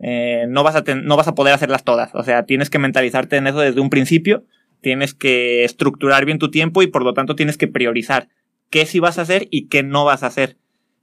[0.00, 2.14] eh, no, vas a no vas a poder hacerlas todas.
[2.14, 4.44] O sea, tienes que mentalizarte en eso desde un principio.
[4.80, 8.28] Tienes que estructurar bien tu tiempo y por lo tanto tienes que priorizar
[8.70, 10.56] qué sí vas a hacer y qué no vas a hacer.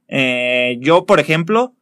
[0.08, 1.74] Eh, yo, por ejemplo,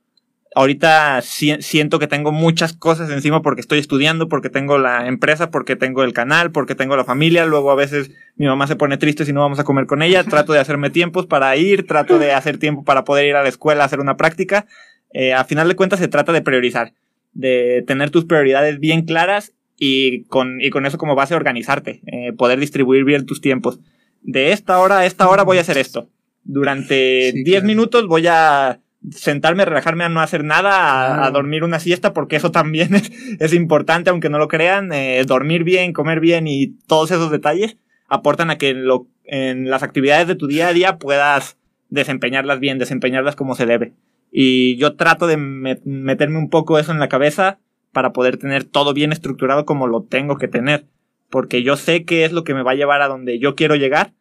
[0.55, 5.51] ahorita si- siento que tengo muchas cosas encima porque estoy estudiando, porque tengo la empresa,
[5.51, 7.47] porque tengo el canal, porque tengo la familia.
[7.47, 10.25] Luego a veces mi mamá se pone triste si no vamos a comer con ella.
[10.25, 13.49] Trato de hacerme tiempos para ir, trato de hacer tiempo para poder ir a la
[13.49, 14.67] escuela a hacer una práctica.
[15.13, 16.95] Eh, a final de cuentas se trata de priorizar,
[17.33, 22.33] de tener tus prioridades bien claras y con, y con eso como base organizarte, eh,
[22.33, 23.81] poder distribuir bien tus tiempos.
[24.23, 26.09] De esta hora a esta hora voy a hacer esto.
[26.45, 27.67] Durante Sí, 10 claro.
[27.67, 32.51] minutos voy a sentarme, relajarme, a no hacer nada, a, dormir una siesta, porque eso
[32.51, 34.93] también es, es importante, aunque no lo crean.
[34.93, 37.77] eh, dormir bien, comer bien y todos esos detalles
[38.09, 41.57] aportan a que en, lo, en las actividades de tu día a día puedas
[41.89, 43.95] desempeñarlas bien, desempeñarlas como se debe.
[44.33, 47.59] Y yo trato de me- meterme un poco eso en la cabeza
[47.93, 50.87] para poder tener todo bien estructurado como lo tengo que tener.
[51.31, 53.75] Porque yo sé qué es lo que me va a llevar a donde yo quiero
[53.77, 54.13] llegar.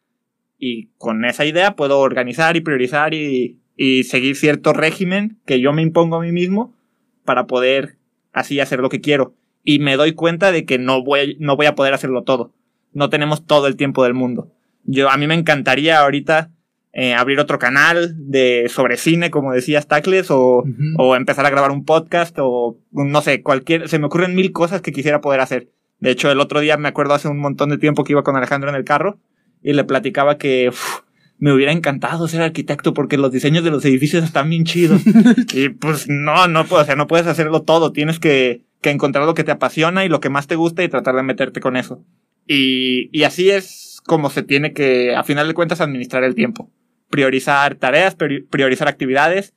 [0.58, 5.72] Y con esa idea puedo organizar y priorizar y, y seguir cierto régimen que yo
[5.72, 6.76] me impongo a mí mismo
[7.24, 7.96] para poder
[8.30, 9.32] así hacer lo que quiero.
[9.64, 12.52] Y me doy cuenta de que no voy, no voy a poder hacerlo todo.
[12.92, 14.52] No tenemos todo el tiempo del mundo.
[14.84, 16.50] Yo, a mí me encantaría ahorita
[16.92, 20.62] eh, abrir otro canal de sobre cine, como decías, Tacles, o,
[20.98, 24.82] o empezar a grabar un podcast, o no sé, cualquier, se me ocurren mil cosas
[24.82, 25.70] que quisiera poder hacer.
[26.00, 28.36] De hecho, el otro día me acuerdo hace un montón de tiempo que iba con
[28.36, 29.18] Alejandro en el carro
[29.62, 31.00] y le platicaba que uf,
[31.40, 35.02] me hubiera encantado ser arquitecto porque los diseños de los edificios están bien chidos.
[35.54, 37.92] y pues no, no, puedo, o sea, no puedes hacerlo todo.
[37.92, 40.88] Tienes que, que encontrar lo que te apasiona y lo que más te gusta y
[40.88, 42.04] tratar de meterte con eso.
[42.46, 46.70] Y, y así es como se tiene que, a final de cuentas, administrar el tiempo.
[47.08, 49.54] Priorizar tareas, priori- priorizar actividades,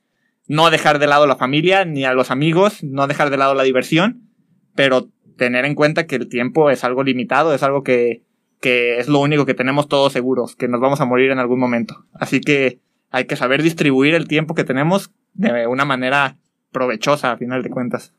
[0.48, 3.62] no dejar de lado la familia ni a los amigos, no dejar de lado la
[3.62, 4.28] diversión,
[4.74, 8.22] pero tener en cuenta que el tiempo es algo limitado, es algo que,
[8.64, 11.60] que es lo único que tenemos todos seguros, que nos vamos a morir en algún
[11.60, 12.06] momento.
[12.14, 12.78] Así que
[13.10, 16.38] hay que saber distribuir el tiempo que tenemos de una manera
[16.72, 18.14] provechosa, a final de cuentas.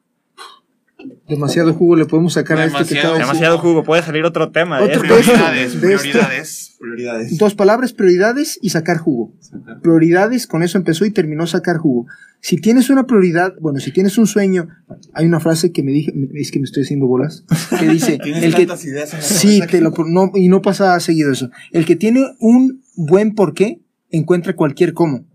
[1.27, 4.79] Demasiado jugo le podemos sacar a esto que Demasiado, jugo, puede salir otro tema.
[4.81, 6.01] Otro de esto, Prioridades, de esto.
[6.11, 7.37] prioridades, prioridades.
[7.37, 9.33] Dos palabras, prioridades y sacar jugo.
[9.81, 12.05] Prioridades, con eso empezó y terminó sacar jugo.
[12.41, 14.67] Si tienes una prioridad, bueno, si tienes un sueño,
[15.13, 17.43] hay una frase que me dije, es que me estoy haciendo bolas,
[17.79, 20.61] que dice, Tienes el que, tantas ideas en la sí, te lo, no, y no
[20.61, 21.49] pasa seguido eso.
[21.71, 25.25] El que tiene un buen porqué, encuentra cualquier cómo.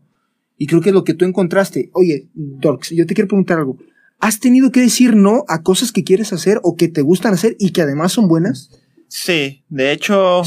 [0.57, 1.91] Y creo que es lo que tú encontraste.
[1.95, 3.77] Oye, Dorks, yo te quiero preguntar algo.
[4.21, 7.57] ¿Has tenido que decir no a cosas que quieres hacer o que te gustan hacer
[7.59, 8.71] y que además son buenas?
[9.13, 10.43] Sí, de hecho,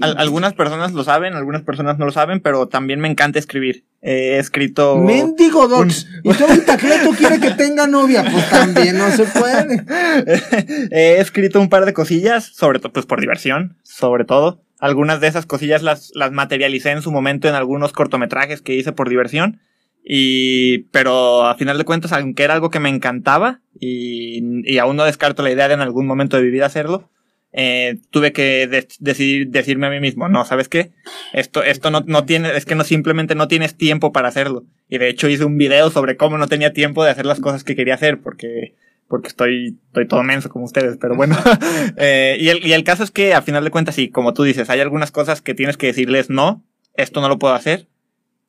[0.00, 3.84] al- algunas personas lo saben, algunas personas no lo saben, pero también me encanta escribir.
[4.00, 4.96] He escrito...
[4.96, 6.08] Mendigo Docs.
[6.24, 8.24] Y todo el tacleto quiere que tenga novia.
[8.28, 9.84] Pues también no se puede.
[10.90, 14.64] He escrito un par de cosillas, sobre todo, pues por diversión, sobre todo.
[14.80, 18.90] Algunas de esas cosillas las, las materialicé en su momento en algunos cortometrajes que hice
[18.90, 19.60] por diversión.
[20.04, 24.96] Y, pero a final de cuentas, aunque era algo que me encantaba y, y aún
[24.96, 27.08] no descarto la idea de en algún momento de mi vida hacerlo,
[27.52, 30.90] eh, tuve que de- decidir, decirme a mí mismo, no, ¿sabes qué?
[31.32, 34.64] Esto, esto no, no tiene, es que no simplemente no tienes tiempo para hacerlo.
[34.88, 37.62] Y de hecho hice un video sobre cómo no tenía tiempo de hacer las cosas
[37.62, 38.74] que quería hacer, porque,
[39.06, 41.36] porque estoy, estoy todo menso como ustedes, pero bueno.
[41.98, 44.42] Eh, y, el, y el caso es que a final de cuentas, sí, como tú
[44.44, 47.86] dices, hay algunas cosas que tienes que decirles no, esto no lo puedo hacer,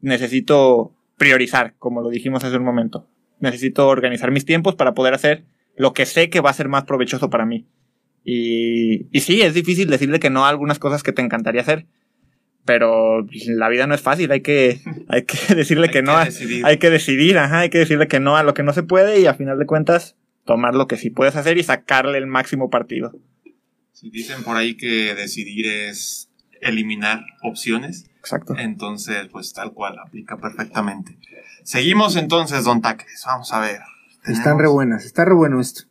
[0.02, 3.08] necesito priorizar, como lo dijimos hace un momento.
[3.40, 5.46] Necesito organizar mis tiempos para poder hacer
[5.76, 7.68] lo que sé que va a ser más provechoso para mí.
[8.24, 11.88] Y, y sí, es difícil decirle que no a algunas cosas que te encantaría hacer.
[12.66, 16.14] Pero la vida no es fácil, hay que, hay que decirle que, que no.
[16.14, 16.28] a-.
[16.64, 19.20] Hay que decidir, ajá, hay que decirle que no a lo que no se puede
[19.20, 22.70] y a final de cuentas tomar lo que sí puedes hacer y sacarle el máximo
[22.70, 23.14] partido.
[23.92, 26.30] Si dicen por ahí que decidir es
[26.62, 28.56] eliminar opciones, Exacto.
[28.58, 31.18] Entonces, pues tal cual, aplica perfectamente.
[31.64, 33.24] Seguimos entonces, Don Tacles.
[33.26, 33.80] Vamos a ver.
[34.24, 35.82] Están Tenemos- re buenas, está re bueno esto.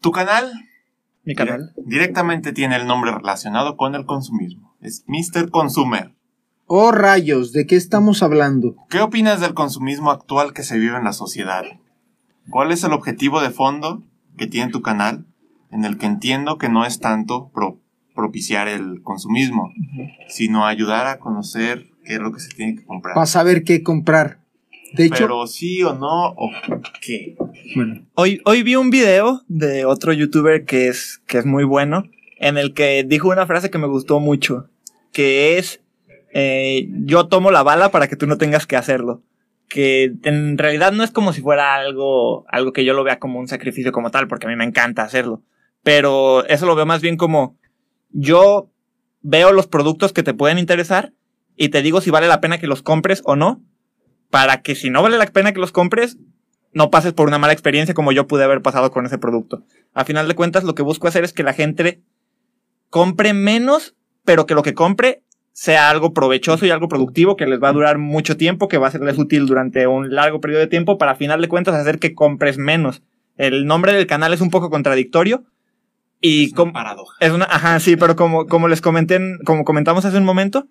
[0.00, 0.52] Tu canal
[1.24, 1.72] Mi canal.
[1.76, 4.74] directamente tiene el nombre relacionado con el consumismo.
[4.80, 5.50] Es Mr.
[5.50, 6.14] Consumer.
[6.66, 8.74] Oh rayos, ¿de qué estamos hablando?
[8.88, 11.64] ¿Qué opinas del consumismo actual que se vive en la sociedad?
[12.48, 14.02] ¿Cuál es el objetivo de fondo
[14.36, 15.26] que tiene tu canal?
[15.70, 17.78] En el que entiendo que no es tanto pro-
[18.20, 19.72] propiciar el consumismo,
[20.28, 23.14] sino ayudar a conocer qué es lo que se tiene que comprar.
[23.14, 24.38] Para saber qué comprar.
[24.92, 26.50] De hecho, Pero sí o no, o
[27.00, 27.36] qué.
[27.74, 32.04] bueno, Hoy, hoy vi un video de otro youtuber que es, que es muy bueno,
[32.38, 34.68] en el que dijo una frase que me gustó mucho,
[35.12, 35.80] que es,
[36.32, 39.22] eh, yo tomo la bala para que tú no tengas que hacerlo.
[39.68, 43.38] Que en realidad no es como si fuera algo, algo que yo lo vea como
[43.38, 45.42] un sacrificio como tal, porque a mí me encanta hacerlo.
[45.84, 47.56] Pero eso lo veo más bien como,
[48.10, 48.70] yo
[49.22, 51.12] veo los productos que te pueden interesar
[51.56, 53.62] y te digo si vale la pena que los compres o no,
[54.30, 56.18] para que si no vale la pena que los compres,
[56.72, 59.62] no pases por una mala experiencia como yo pude haber pasado con ese producto.
[59.92, 62.00] A final de cuentas, lo que busco hacer es que la gente
[62.88, 63.94] compre menos,
[64.24, 67.72] pero que lo que compre sea algo provechoso y algo productivo que les va a
[67.72, 71.12] durar mucho tiempo, que va a serles útil durante un largo periodo de tiempo, para
[71.12, 73.02] a final de cuentas hacer que compres menos.
[73.36, 75.44] El nombre del canal es un poco contradictorio
[76.20, 77.16] y Es una paradoja.
[77.20, 80.66] es una, ajá, sí, pero como, como les comenté, en- como comentamos hace un momento,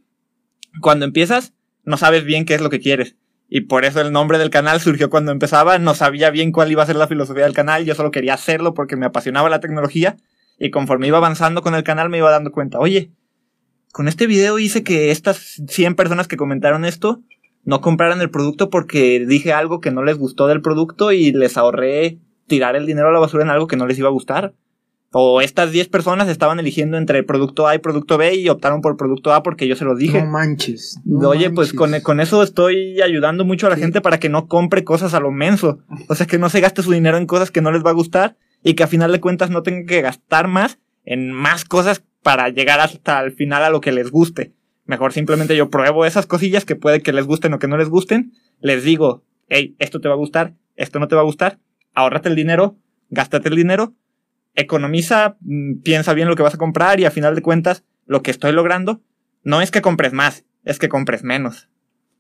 [0.82, 3.16] cuando empiezas, no sabes bien qué es lo que quieres.
[3.50, 6.84] Y por eso el nombre del canal surgió cuando empezaba, no sabía bien cuál iba
[6.84, 10.18] a ser la filosofía del canal, yo solo quería hacerlo porque me apasionaba la tecnología
[10.60, 13.12] y conforme iba avanzando con el canal me iba dando cuenta, oye,
[13.92, 17.22] con este video hice que estas 100 personas que comentaron esto
[17.64, 21.58] no compraran el producto porque dije algo que no les gustó del producto y les
[21.58, 24.54] ahorré tirar el dinero a la basura en algo que no les iba a gustar.
[25.12, 28.96] O estas 10 personas estaban eligiendo entre producto A y producto B y optaron por
[28.96, 30.22] producto A porque yo se los dije.
[30.22, 31.00] no manches.
[31.04, 32.04] no Oye, pues con, manches.
[32.06, 33.82] con eso estoy ayudando mucho a la Sí.
[33.82, 35.80] gente para que no compre cosas a lo menso.
[36.10, 37.94] O sea, que no se gaste su dinero en cosas que no les va a
[37.94, 42.04] gustar y que a final de cuentas no tengan que gastar más en más cosas
[42.22, 44.54] para llegar hasta el final a lo que les guste.
[44.86, 47.90] Mejor simplemente yo pruebo esas cosillas que puede que les gusten o que no les
[47.90, 48.34] gusten.
[48.60, 51.58] Les digo, hey, esto te va a gustar, esto no te va a gustar.
[51.96, 52.76] Ahórrate el dinero,
[53.10, 53.94] gástate el dinero,
[54.56, 58.22] economiza, mm, piensa bien lo que vas a comprar y a final de cuentas lo
[58.22, 59.02] que estoy logrando
[59.44, 61.70] no es que compres más, es que compres menos.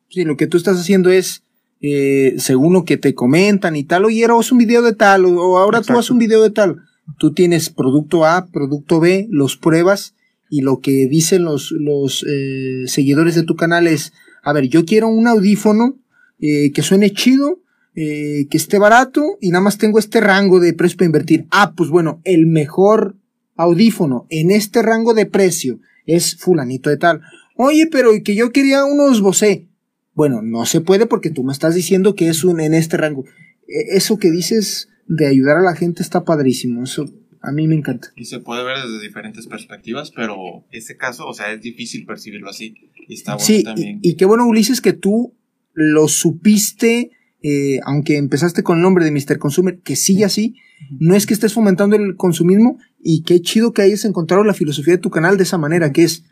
[0.09, 1.43] Sí, lo que tú estás haciendo es,
[1.81, 5.31] eh, según lo que te comentan y tal, oye, haz un video de tal, o,
[5.31, 6.77] o ahora tú haz un video de tal.
[7.17, 10.15] Tú tienes producto A, producto B, los pruebas
[10.49, 14.13] y lo que dicen los, los eh, seguidores de tu canal es,
[14.43, 15.97] a ver, yo quiero un audífono
[16.39, 17.59] eh, que suene chido,
[17.95, 21.45] eh, que esté barato y nada más tengo este rango de precio para invertir.
[21.51, 23.15] Ah, pues bueno, el mejor
[23.55, 27.21] audífono en este rango de precio es fulanito de tal.
[27.55, 29.67] Oye, pero que yo quería unos Bose.
[30.13, 33.25] Bueno, no se puede porque tú me estás diciendo que es un en este rango.
[33.67, 36.83] E- Eso que dices de ayudar a la gente está padrísimo.
[36.83, 37.09] Eso
[37.41, 38.11] a mí me encanta.
[38.15, 40.35] Y se puede ver desde diferentes perspectivas, pero
[40.71, 42.75] ese caso, o sea, es difícil percibirlo así.
[43.07, 43.99] Y está bueno sí, también.
[44.01, 45.33] y, y qué bueno, Ulises, que tú
[45.73, 49.37] lo supiste, eh, aunque empezaste con el nombre de Mr.
[49.39, 50.55] Consumer, que sigue así.
[50.99, 54.93] No es que estés fomentando el consumismo y qué chido que hayas encontrado la filosofía
[54.95, 56.23] de tu canal de esa manera, que es,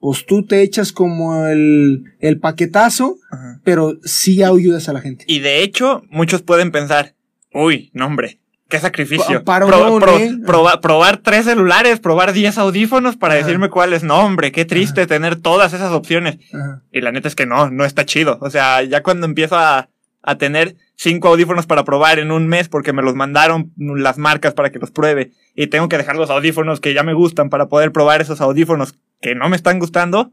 [0.00, 3.16] pues tú te echas como el, el paquetazo,
[3.62, 5.24] pero sí ayudas a la gente.
[5.28, 7.14] Y de hecho, muchos pueden pensar,
[7.52, 9.44] uy, no hombre, qué sacrificio.
[9.44, 10.36] Pa- parón, ¿eh?
[10.44, 13.44] proba- probar tres celulares, probar 10 audífonos para Ajá.
[13.46, 14.02] decirme cuáles.
[14.02, 16.38] No, hombre, qué triste tener todas esas opciones.
[16.52, 16.82] Ajá.
[16.92, 18.36] Y la neta es que no, no está chido.
[18.42, 19.88] O sea, ya cuando empiezo a,
[20.24, 24.54] a tener cinco audífonos para probar en un mes porque me los mandaron las marcas
[24.54, 27.68] para que los pruebe y tengo que dejar los audífonos que ya me gustan para
[27.68, 30.32] poder probar esos audífonos que no me están gustando,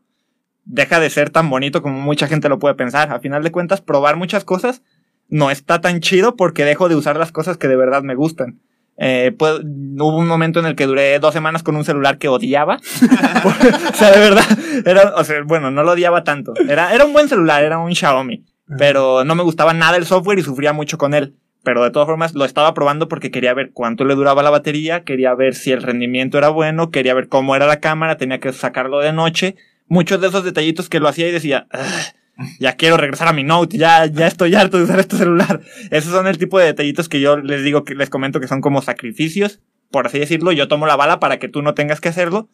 [0.65, 3.11] deja de ser tan bonito como mucha gente lo puede pensar.
[3.11, 4.81] A final de cuentas, probar muchas cosas
[5.27, 8.59] no está tan chido porque dejo de usar las cosas que de verdad me gustan.
[8.97, 12.75] Eh, hubo un momento en el que duré dos semanas con un celular que odiaba.
[13.93, 14.45] o sea, de verdad,
[14.85, 16.53] era, o sea, bueno, no lo odiaba tanto.
[16.69, 18.45] Era, era un buen celular, era un Xiaomi,
[18.77, 21.35] pero no me gustaba nada el software y sufría mucho con él.
[21.63, 25.03] Pero de todas formas lo estaba probando porque quería ver cuánto le duraba la batería,
[25.03, 28.51] quería ver si el rendimiento era bueno, quería ver cómo era la cámara, tenía que
[28.51, 29.55] sacarlo de noche.
[29.87, 32.15] Muchos de esos detallitos que lo hacía y decía, "Ugh,
[32.59, 35.61] ya quiero regresar a mi Note, ya, ya estoy harto de usar este celular.
[35.91, 38.61] Esos son el tipo de detallitos que yo les digo que les comento que son
[38.61, 39.59] como sacrificios,
[39.89, 40.51] por así decirlo.
[40.51, 42.49] Yo tomo la bala para que tú no tengas que hacerlo.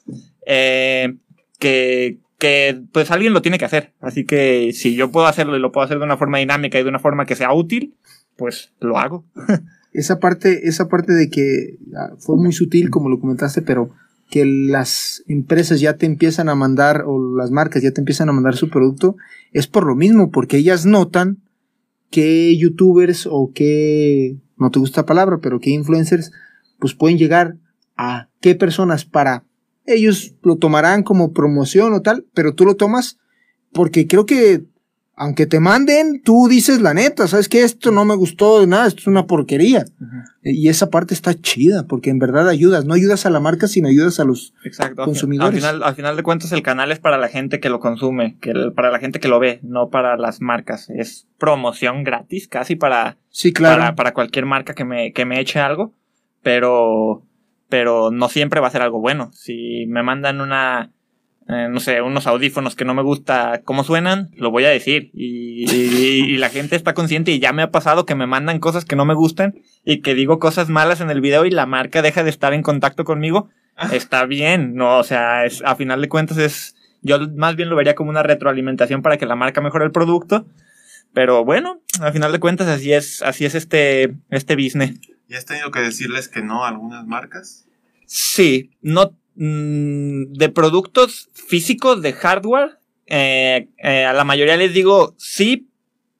[0.45, 1.15] Eh,
[1.59, 3.93] que, que pues alguien lo tiene que hacer.
[3.99, 6.83] Así que si yo puedo hacerlo y lo puedo hacer de una forma dinámica y
[6.83, 7.95] de una forma que sea útil,
[8.35, 9.25] pues lo hago.
[9.93, 13.89] Esa parte, esa parte de que ah, fue muy sutil, como lo comentaste, pero
[14.29, 18.33] que las empresas ya te empiezan a mandar o las marcas ya te empiezan a
[18.33, 19.15] mandar su producto,
[19.53, 21.39] es por lo mismo, porque ellas notan
[22.11, 26.31] que youtubers o que, no te gusta la palabra, pero que influencers,
[26.77, 27.55] pues pueden llegar
[27.95, 29.45] a qué personas para
[29.87, 33.17] ellos lo tomarán como promoción o tal, pero tú lo tomas
[33.73, 34.65] porque creo que
[35.19, 38.85] aunque te manden, tú dices la neta, sabes que esto no me gustó de nada,
[38.85, 39.83] esto es una porquería.
[40.43, 43.87] Y esa parte está chida, porque en verdad ayudas, no ayudas a la marca, sino
[43.87, 44.53] ayudas a los
[44.95, 45.63] consumidores.
[45.63, 48.37] Al final, al final de cuentas, el canal es para la gente que lo consume,
[48.39, 50.87] que para la gente que lo ve, no para las marcas.
[50.91, 53.81] Es promoción gratis, casi para, sí, claro.
[53.81, 55.95] para, para cualquier marca que me, que me eche algo,
[56.43, 57.23] pero,
[57.69, 59.31] pero no siempre va a ser algo bueno.
[59.33, 60.91] Si me mandan una
[61.49, 65.11] eh, no sé, unos audífonos que no me gusta cómo suenan, lo voy a decir.
[65.13, 68.95] Y, la gente está consciente y ya me ha pasado que me mandan cosas que
[68.95, 72.23] no me gustan y que digo cosas malas en el video y la marca deja
[72.23, 73.49] de estar en contacto conmigo.
[73.75, 73.89] Ah.
[73.93, 77.75] Está bien, no, o sea, es, a final de cuentas es, yo más bien lo
[77.75, 80.45] vería como una retroalimentación para que la marca mejore el producto.
[81.13, 84.99] Pero bueno, a final de cuentas así es, así es este, este business.
[85.27, 87.65] ¿Y has tenido que decirles que no a algunas marcas?
[88.05, 95.13] Sí, no Mm, de productos físicos, de hardware, eh, eh, a la mayoría les digo
[95.19, 95.69] sí,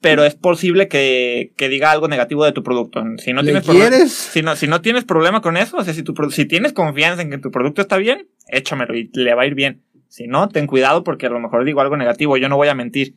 [0.02, 3.04] pero es posible que, diga algo negativo de tu producto.
[3.18, 4.12] Si no, tienes quieres?
[4.12, 7.24] Si, no, si no tienes problema con eso, o sea, si, tu, si tienes confianza
[7.24, 9.82] en que tu producto está bien, échamelo y le va a ir bien.
[10.10, 12.76] Si no, ten cuidado porque a lo mejor digo algo negativo, yo no voy a
[12.76, 13.16] mentir.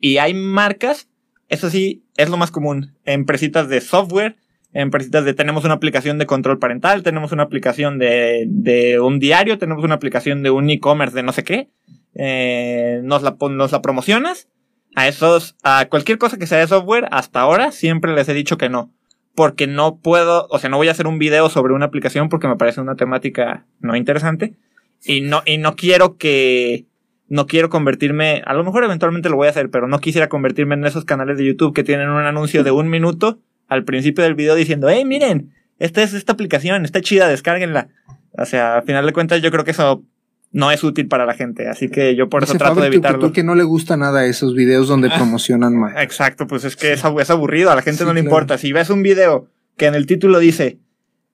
[0.00, 1.08] Y hay marcas,
[1.48, 4.34] eso sí, es lo más común, empresitas de software
[4.82, 9.58] empresitas de tenemos una aplicación de control parental, tenemos una aplicación de, de un diario,
[9.58, 11.70] tenemos una aplicación de un e-commerce de no sé qué,
[12.14, 14.48] eh, nos, la, nos la promocionas.
[14.94, 18.56] A esos, a cualquier cosa que sea de software, hasta ahora siempre les he dicho
[18.56, 18.92] que no.
[19.34, 22.48] Porque no puedo, o sea, no voy a hacer un video sobre una aplicación porque
[22.48, 24.56] me parece una temática no interesante.
[25.04, 26.86] Y no, y no quiero que,
[27.28, 30.74] no quiero convertirme, a lo mejor eventualmente lo voy a hacer, pero no quisiera convertirme
[30.74, 33.38] en esos canales de YouTube que tienen un anuncio de un minuto
[33.68, 37.88] al principio del video diciendo, hey, miren, esta es esta aplicación, está chida, descárguenla.
[38.32, 40.04] O sea, a final de cuentas yo creo que eso
[40.50, 43.20] no es útil para la gente, así que yo por eso trato de evitarlo.
[43.20, 45.94] Porque no le gusta nada esos videos donde promocionan más.
[45.98, 48.58] Exacto, pues es que es, aburrido, a la gente no le importa.
[48.58, 50.78] Si ves un video que en el título dice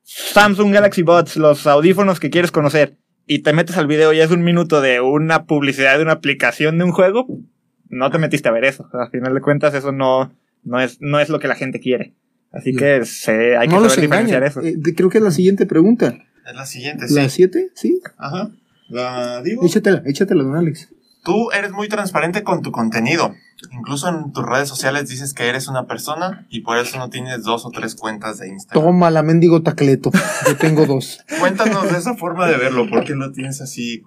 [0.02, 4.30] Samsung Galaxy Buds, los audífonos que quieres conocer, y te metes al video y es
[4.30, 7.26] un minuto de una publicidad de una aplicación de un juego,
[7.88, 8.88] no te metiste a ver eso.
[8.92, 10.32] A final de cuentas eso no,
[10.62, 12.14] no, es, no es lo que la gente quiere.
[12.54, 14.60] Así que se, hay que saber diferenciar eso.
[14.60, 16.14] Eh, creo que es la siguiente pregunta.
[16.46, 17.14] Es la siguiente, sí.
[17.14, 17.70] ¿La siete?
[17.74, 18.00] Sí.
[18.16, 18.50] Ajá.
[18.88, 19.64] ¿La digo?
[19.64, 20.88] Échatela, échatela, don Alex.
[21.24, 23.34] Tú eres muy transparente con tu contenido.
[23.72, 27.44] Incluso en tus redes sociales dices que eres una persona y por eso no tienes
[27.44, 28.84] dos o tres cuentas de Instagram.
[28.84, 30.10] Toma la mendigo tacleto.
[30.46, 31.24] Yo tengo dos.
[31.40, 32.88] Cuéntanos de esa forma de verlo.
[32.88, 34.02] ¿Por qué lo tienes así?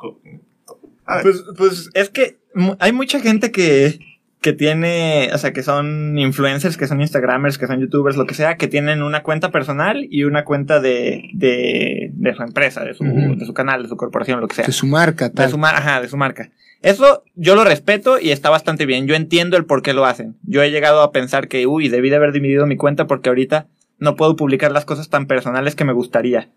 [1.23, 2.37] Pues, pues es que
[2.79, 3.99] hay mucha gente que,
[4.41, 8.35] que tiene, o sea, que son influencers, que son Instagramers, que son YouTubers, lo que
[8.35, 12.93] sea, que tienen una cuenta personal y una cuenta de, de, de su empresa, de
[12.93, 14.65] su, de su canal, de su corporación, lo que sea.
[14.65, 15.47] De su marca, tal.
[15.47, 16.51] De su, ajá, de su marca.
[16.83, 19.07] Eso yo lo respeto y está bastante bien.
[19.07, 20.37] Yo entiendo el por qué lo hacen.
[20.43, 23.67] Yo he llegado a pensar que, uy, debí de haber dividido mi cuenta porque ahorita
[23.97, 26.51] no puedo publicar las cosas tan personales que me gustaría.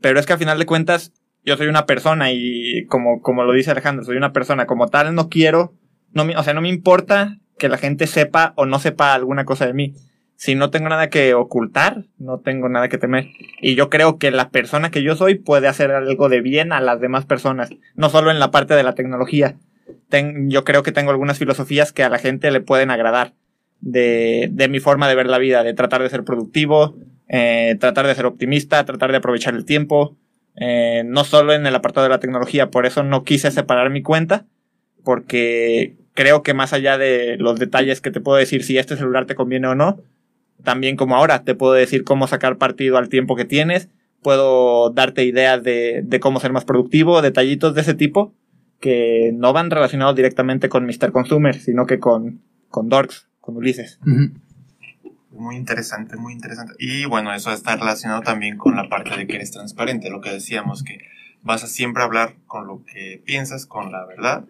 [0.00, 1.12] Pero es que a final de cuentas,
[1.44, 4.66] yo soy una persona y como, como lo dice Alejandro, soy una persona.
[4.66, 5.74] Como tal, no quiero
[6.14, 9.66] no o sea, no me importa que la gente sepa o no sepa alguna cosa
[9.66, 9.94] de mí.
[10.36, 13.28] Si no tengo nada que ocultar, no tengo nada que temer.
[13.60, 16.80] Y yo creo que la persona que yo soy puede hacer algo de bien a
[16.80, 19.56] las demás personas, no solo en la parte de la tecnología.
[20.48, 23.34] yo creo que tengo algunas filosofías que a la gente le pueden agradar
[23.80, 26.96] de, de mi forma de ver la vida, de tratar de ser productivo,
[27.28, 30.16] eh, tratar de ser optimista, tratar de aprovechar el tiempo,
[30.56, 34.02] eh, no solo en el apartado de la tecnología, por eso no quise separar mi
[34.02, 34.46] cuenta,
[35.02, 39.26] porque creo que más allá de los detalles que te puedo decir si este celular
[39.26, 40.00] te conviene o no,
[40.62, 43.88] también como ahora te puedo decir cómo sacar partido al tiempo que tienes,
[44.22, 48.32] puedo darte ideas de, cómo ser más productivo, detallitos de ese tipo
[48.80, 51.10] que no van relacionados directamente con Mr.
[51.12, 53.98] Consumer, sino que con, con Dorks, con Ulises.
[55.30, 56.74] Muy interesante, muy interesante.
[56.78, 60.30] Y bueno, eso está relacionado también con la parte de que eres transparente, lo que
[60.30, 60.98] decíamos, que
[61.44, 64.44] vas a siempre hablar con lo que piensas, con la verdad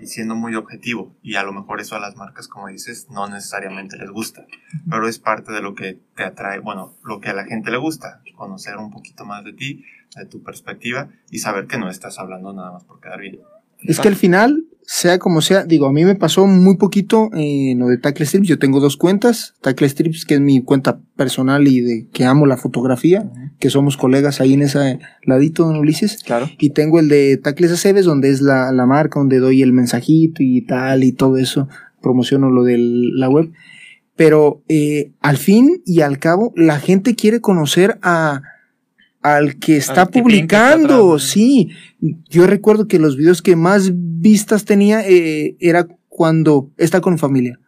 [0.00, 1.14] y siendo muy objetivo.
[1.22, 4.46] Y a lo mejor eso a las marcas, como dices, no necesariamente les gusta,
[4.88, 7.76] pero es parte de lo que te atrae, bueno, lo que a la gente le
[7.76, 9.84] gusta, conocer un poquito más de ti,
[10.16, 13.38] de tu perspectiva y saber que no estás hablando nada más por quedar bien.
[13.78, 17.78] Es que al final sea como sea, digo, a mí me pasó muy poquito en
[17.78, 18.48] lo de Tackle Strips.
[18.48, 19.54] Yo tengo dos cuentas.
[19.60, 23.30] Tackle Strips, que es mi cuenta personal y de que amo la fotografía,
[23.60, 26.20] que somos colegas ahí en ese ladito, don Ulises.
[26.24, 26.50] Claro.
[26.58, 30.42] Y tengo el de Tacles Aceves, donde es la, la marca, donde doy el mensajito
[30.42, 31.68] y tal y todo eso.
[32.02, 33.52] Promociono lo de la web.
[34.16, 38.42] Pero eh, al fin y al cabo, la gente quiere conocer a
[39.22, 41.70] al que está Al tipín que publicando, sí.
[42.28, 47.18] Yo recuerdo que los videos que más vistas tenía eh, era cuando está con mi
[47.18, 47.58] familia.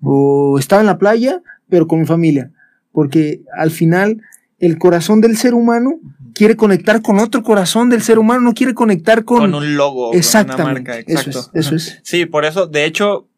[0.00, 2.52] O estaba en la playa, pero con mi familia.
[2.92, 4.22] Porque al final,
[4.58, 5.98] el corazón del ser humano
[6.34, 9.38] quiere conectar con otro corazón del ser humano, no quiere conectar con.
[9.38, 10.90] Con un logo, con una Exactamente.
[10.90, 11.50] marca, eso exacto.
[11.54, 12.00] es, eso es.
[12.02, 13.28] Sí, por eso, de hecho,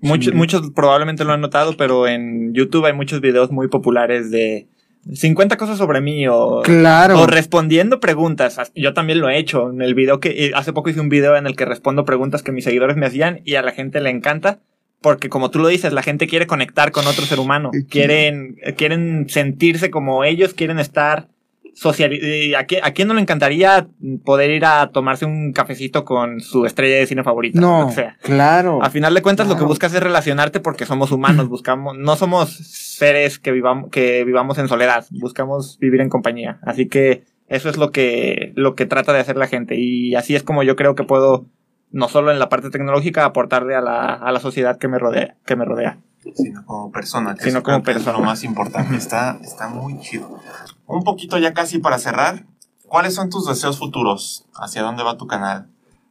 [0.00, 4.68] muchos, muchos probablemente lo han notado, pero en YouTube hay muchos videos muy populares de
[5.12, 7.20] 50 cosas sobre mí o, Claro.
[7.20, 8.58] o respondiendo preguntas.
[8.74, 9.70] Yo también lo he hecho.
[9.70, 12.42] En el video que eh, hace poco hice un video en el que respondo preguntas
[12.42, 14.60] que mis seguidores me hacían y a la gente le encanta.
[15.00, 17.70] Porque como tú lo dices, la gente quiere conectar con otro ser humano.
[17.88, 21.28] Quieren, quieren sentirse como ellos, quieren estar
[21.74, 22.12] social.
[22.12, 23.88] ¿A, qui- ¿A quién no le encantaría
[24.24, 27.60] poder ir a tomarse un cafecito con su estrella de cine favorita?
[27.60, 28.16] No, sea.
[28.22, 28.82] claro.
[28.82, 32.50] A final de cuentas, lo que buscas es relacionarte porque somos humanos, buscamos, no somos
[32.52, 36.58] seres que vivamos, que vivamos en soledad, buscamos vivir en compañía.
[36.62, 39.76] Así que eso es lo que, lo que trata de hacer la gente.
[39.76, 41.46] Y así es como yo creo que puedo,
[41.90, 45.36] no solo en la parte tecnológica, aportarle a la, a la sociedad que me rodea,
[45.46, 45.98] que me rodea.
[46.34, 47.34] Sino como persona.
[47.34, 48.18] que Sino como es persona.
[48.18, 48.96] lo más importante.
[48.96, 50.38] Está, está muy chido.
[50.86, 52.44] Un poquito ya casi para cerrar.
[52.86, 54.46] ¿Cuáles son tus deseos futuros?
[54.54, 55.68] ¿Hacia dónde va tu canal?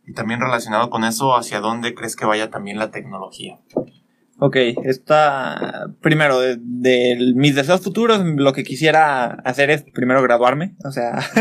[0.08, 3.60] Y también relacionado con eso, ¿hacia dónde crees que vaya también la tecnología?
[4.42, 4.56] Ok,
[4.86, 10.92] está primero de, de mis deseos futuros, lo que quisiera hacer es primero graduarme, o
[10.94, 11.20] sea,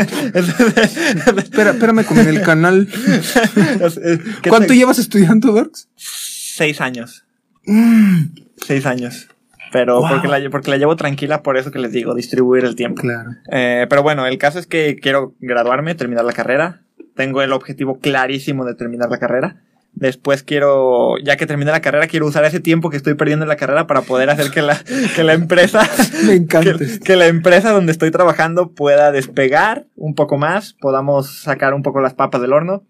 [1.37, 2.87] Espera, espérame con el canal.
[4.41, 5.87] ¿Qué ¿Cuánto te- llevas estudiando, Dorks?
[5.95, 7.25] Seis años.
[7.71, 9.27] Mm, Seis años.
[9.71, 10.09] Pero Wow.
[10.09, 13.01] porque, la, porque la llevo tranquila, por eso que les digo, distribuir el tiempo.
[13.01, 13.29] claro.
[13.51, 16.81] Eh, pero bueno, el caso es que quiero graduarme, terminar la carrera.
[17.15, 19.61] Tengo el objetivo clarísimo de terminar la carrera.
[19.93, 23.49] Después quiero, ya que termine la carrera, quiero usar ese tiempo que estoy perdiendo en
[23.49, 24.77] la carrera para poder hacer que la,
[25.15, 25.81] que la empresa,
[26.25, 26.77] Me encanta.
[26.77, 31.83] que, que la empresa donde estoy trabajando pueda despegar un poco más, podamos sacar un
[31.83, 32.85] poco las papas del horno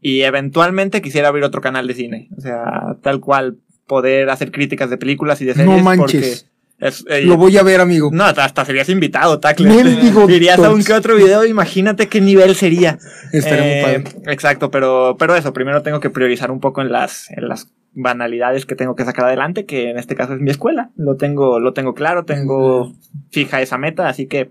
[0.00, 2.28] y eventualmente quisiera abrir otro canal de cine.
[2.36, 3.58] O sea, tal cual
[3.90, 5.82] poder hacer críticas de películas y de No series.
[5.84, 6.46] manches.
[6.78, 8.08] porque es- eh, Lo voy a ver, amigo.
[8.12, 9.38] no, hasta hasta serías invitado.
[9.58, 12.98] Mendigo Irías a un que otro video, imagínate qué nivel sería.
[13.32, 14.32] Estaría Eh, muy padre.
[14.32, 18.64] Exacto, pero, pero eso, primero tengo que priorizar un poco en las, en las banalidades
[18.66, 20.90] que tengo que sacar adelante, que en este caso es mi escuela.
[20.96, 22.94] Lo tengo, lo tengo claro, tengo
[23.32, 24.50] fija esa meta, así que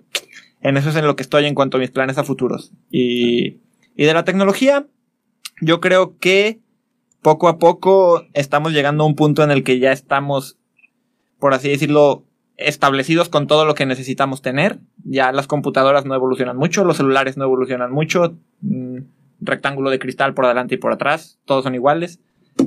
[0.62, 2.74] en eso es en lo que estoy en cuanto a mis planes a futuros.
[2.92, 3.60] Y,
[3.96, 4.86] y de la tecnología,
[5.62, 6.60] yo creo que
[7.22, 10.58] poco a poco estamos llegando a un punto en el que ya estamos,
[11.40, 12.24] por así decirlo,
[12.58, 14.80] establecidos con todo lo que necesitamos tener.
[15.04, 18.38] Ya las computadoras no evolucionan mucho, los celulares no evolucionan mucho.
[18.62, 18.98] mm,
[19.42, 22.20] rectángulo de cristal por adelante y por atrás, todos son iguales.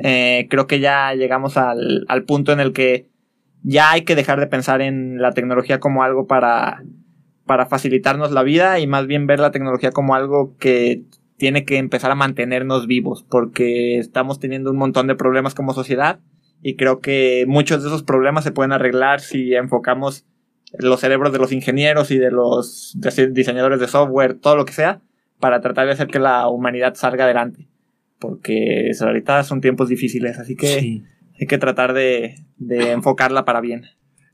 [0.03, 3.11] Eh, creo que ya llegamos al, al punto en el que
[3.63, 6.83] ya hay que dejar de pensar en la tecnología como algo para,
[7.47, 11.03] para facilitarnos la vida y más bien ver la tecnología como algo que
[11.43, 16.21] tiene que empezar a mantenernos vivos porque estamos teniendo un montón de problemas como sociedad
[16.63, 20.25] y creo que muchos de esos problemas se pueden arreglar si enfocamos
[20.79, 24.73] los cerebros de los ingenieros y de los dise- diseñadores de software, todo lo que
[24.73, 25.01] sea,
[25.41, 27.67] para tratar de hacer que la humanidad salga adelante.
[28.21, 31.03] Porque ahorita son tiempos difíciles, así que Sí.
[31.41, 33.87] hay que tratar de, de enfocarla para bien.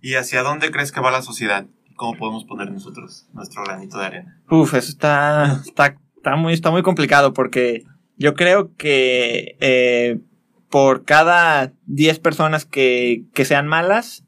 [0.02, 1.64] ¿Y hacia dónde crees que va la sociedad?
[1.96, 4.42] ¿Cómo podemos poner nosotros nuestro granito de arena?
[4.50, 7.84] Uf, eso está, está, está, muy, está muy complicado porque
[8.16, 10.18] yo creo que eh,
[10.70, 14.24] por cada 10 personas que, que sean malas,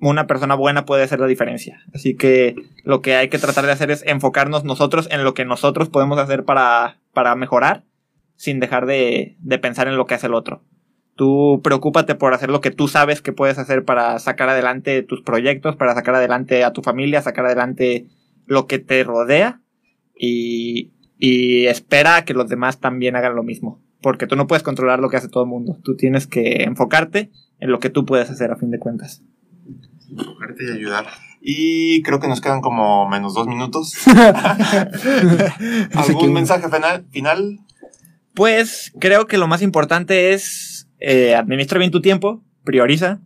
[0.00, 1.80] una persona buena puede hacer la diferencia.
[1.94, 2.54] Así que
[2.84, 6.18] lo que hay que tratar de hacer es enfocarnos nosotros en lo que nosotros podemos
[6.18, 7.84] hacer para, para mejorar,
[8.36, 10.62] sin dejar de, de pensar en lo que hace el otro.
[11.16, 15.20] Tú preocúpate por hacer lo que tú sabes que puedes hacer para sacar adelante tus
[15.22, 18.06] proyectos, para sacar adelante a tu familia, sacar adelante
[18.46, 19.60] lo que te rodea
[20.16, 23.82] y, y espera a que los demás también hagan lo mismo.
[24.00, 25.78] Porque tú no puedes controlar lo que hace todo el mundo.
[25.82, 29.22] Tú tienes que enfocarte en lo que tú puedes hacer a fin de cuentas.
[30.10, 31.06] Enfocarte y ayudar.
[31.40, 33.94] Y creo que nos quedan como menos dos minutos.
[35.94, 37.06] ¿Algún que- mensaje final?
[37.10, 37.58] final?
[38.34, 43.20] Pues creo que lo más importante es eh, administra bien tu tiempo, prioriza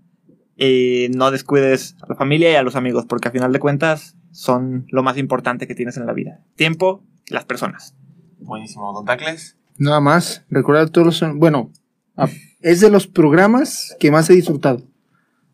[0.56, 4.16] y no descuides a la familia y a los amigos, porque a final de cuentas
[4.30, 6.40] son lo más importante que tienes en la vida.
[6.56, 7.94] Tiempo, las personas.
[8.40, 9.56] Buenísimo, Don Tacles.
[9.78, 11.36] Nada más, recordar todos los...
[11.36, 11.70] Bueno,
[12.60, 14.78] Es de los programas que más he disfrutado.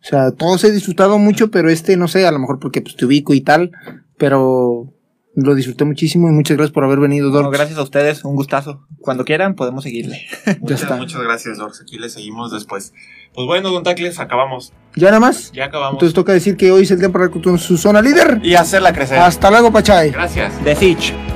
[0.01, 2.97] O sea, todos he disfrutado mucho, pero este, no sé, a lo mejor porque pues,
[2.97, 3.73] te ubico y tal,
[4.17, 4.93] pero
[5.35, 7.59] lo disfruté muchísimo y muchas gracias por haber venido, Bueno, Dorks.
[7.59, 8.87] gracias a ustedes, un gustazo.
[9.01, 10.27] Cuando quieran podemos seguirle.
[10.61, 10.97] Muchas, está.
[10.97, 11.81] muchas gracias, Dorks.
[11.83, 12.93] Aquí le seguimos después.
[13.35, 14.73] Pues bueno, Don Tacles, acabamos.
[14.97, 15.53] ¿Ya nada más?
[15.53, 15.95] Ya acabamos.
[15.95, 18.41] Entonces toca decir que hoy es el día para con su zona líder.
[18.43, 19.19] y hacerla crecer.
[19.19, 20.11] Hasta luego, Pachay.
[20.11, 20.53] Gracias.
[20.65, 21.28] The Siege.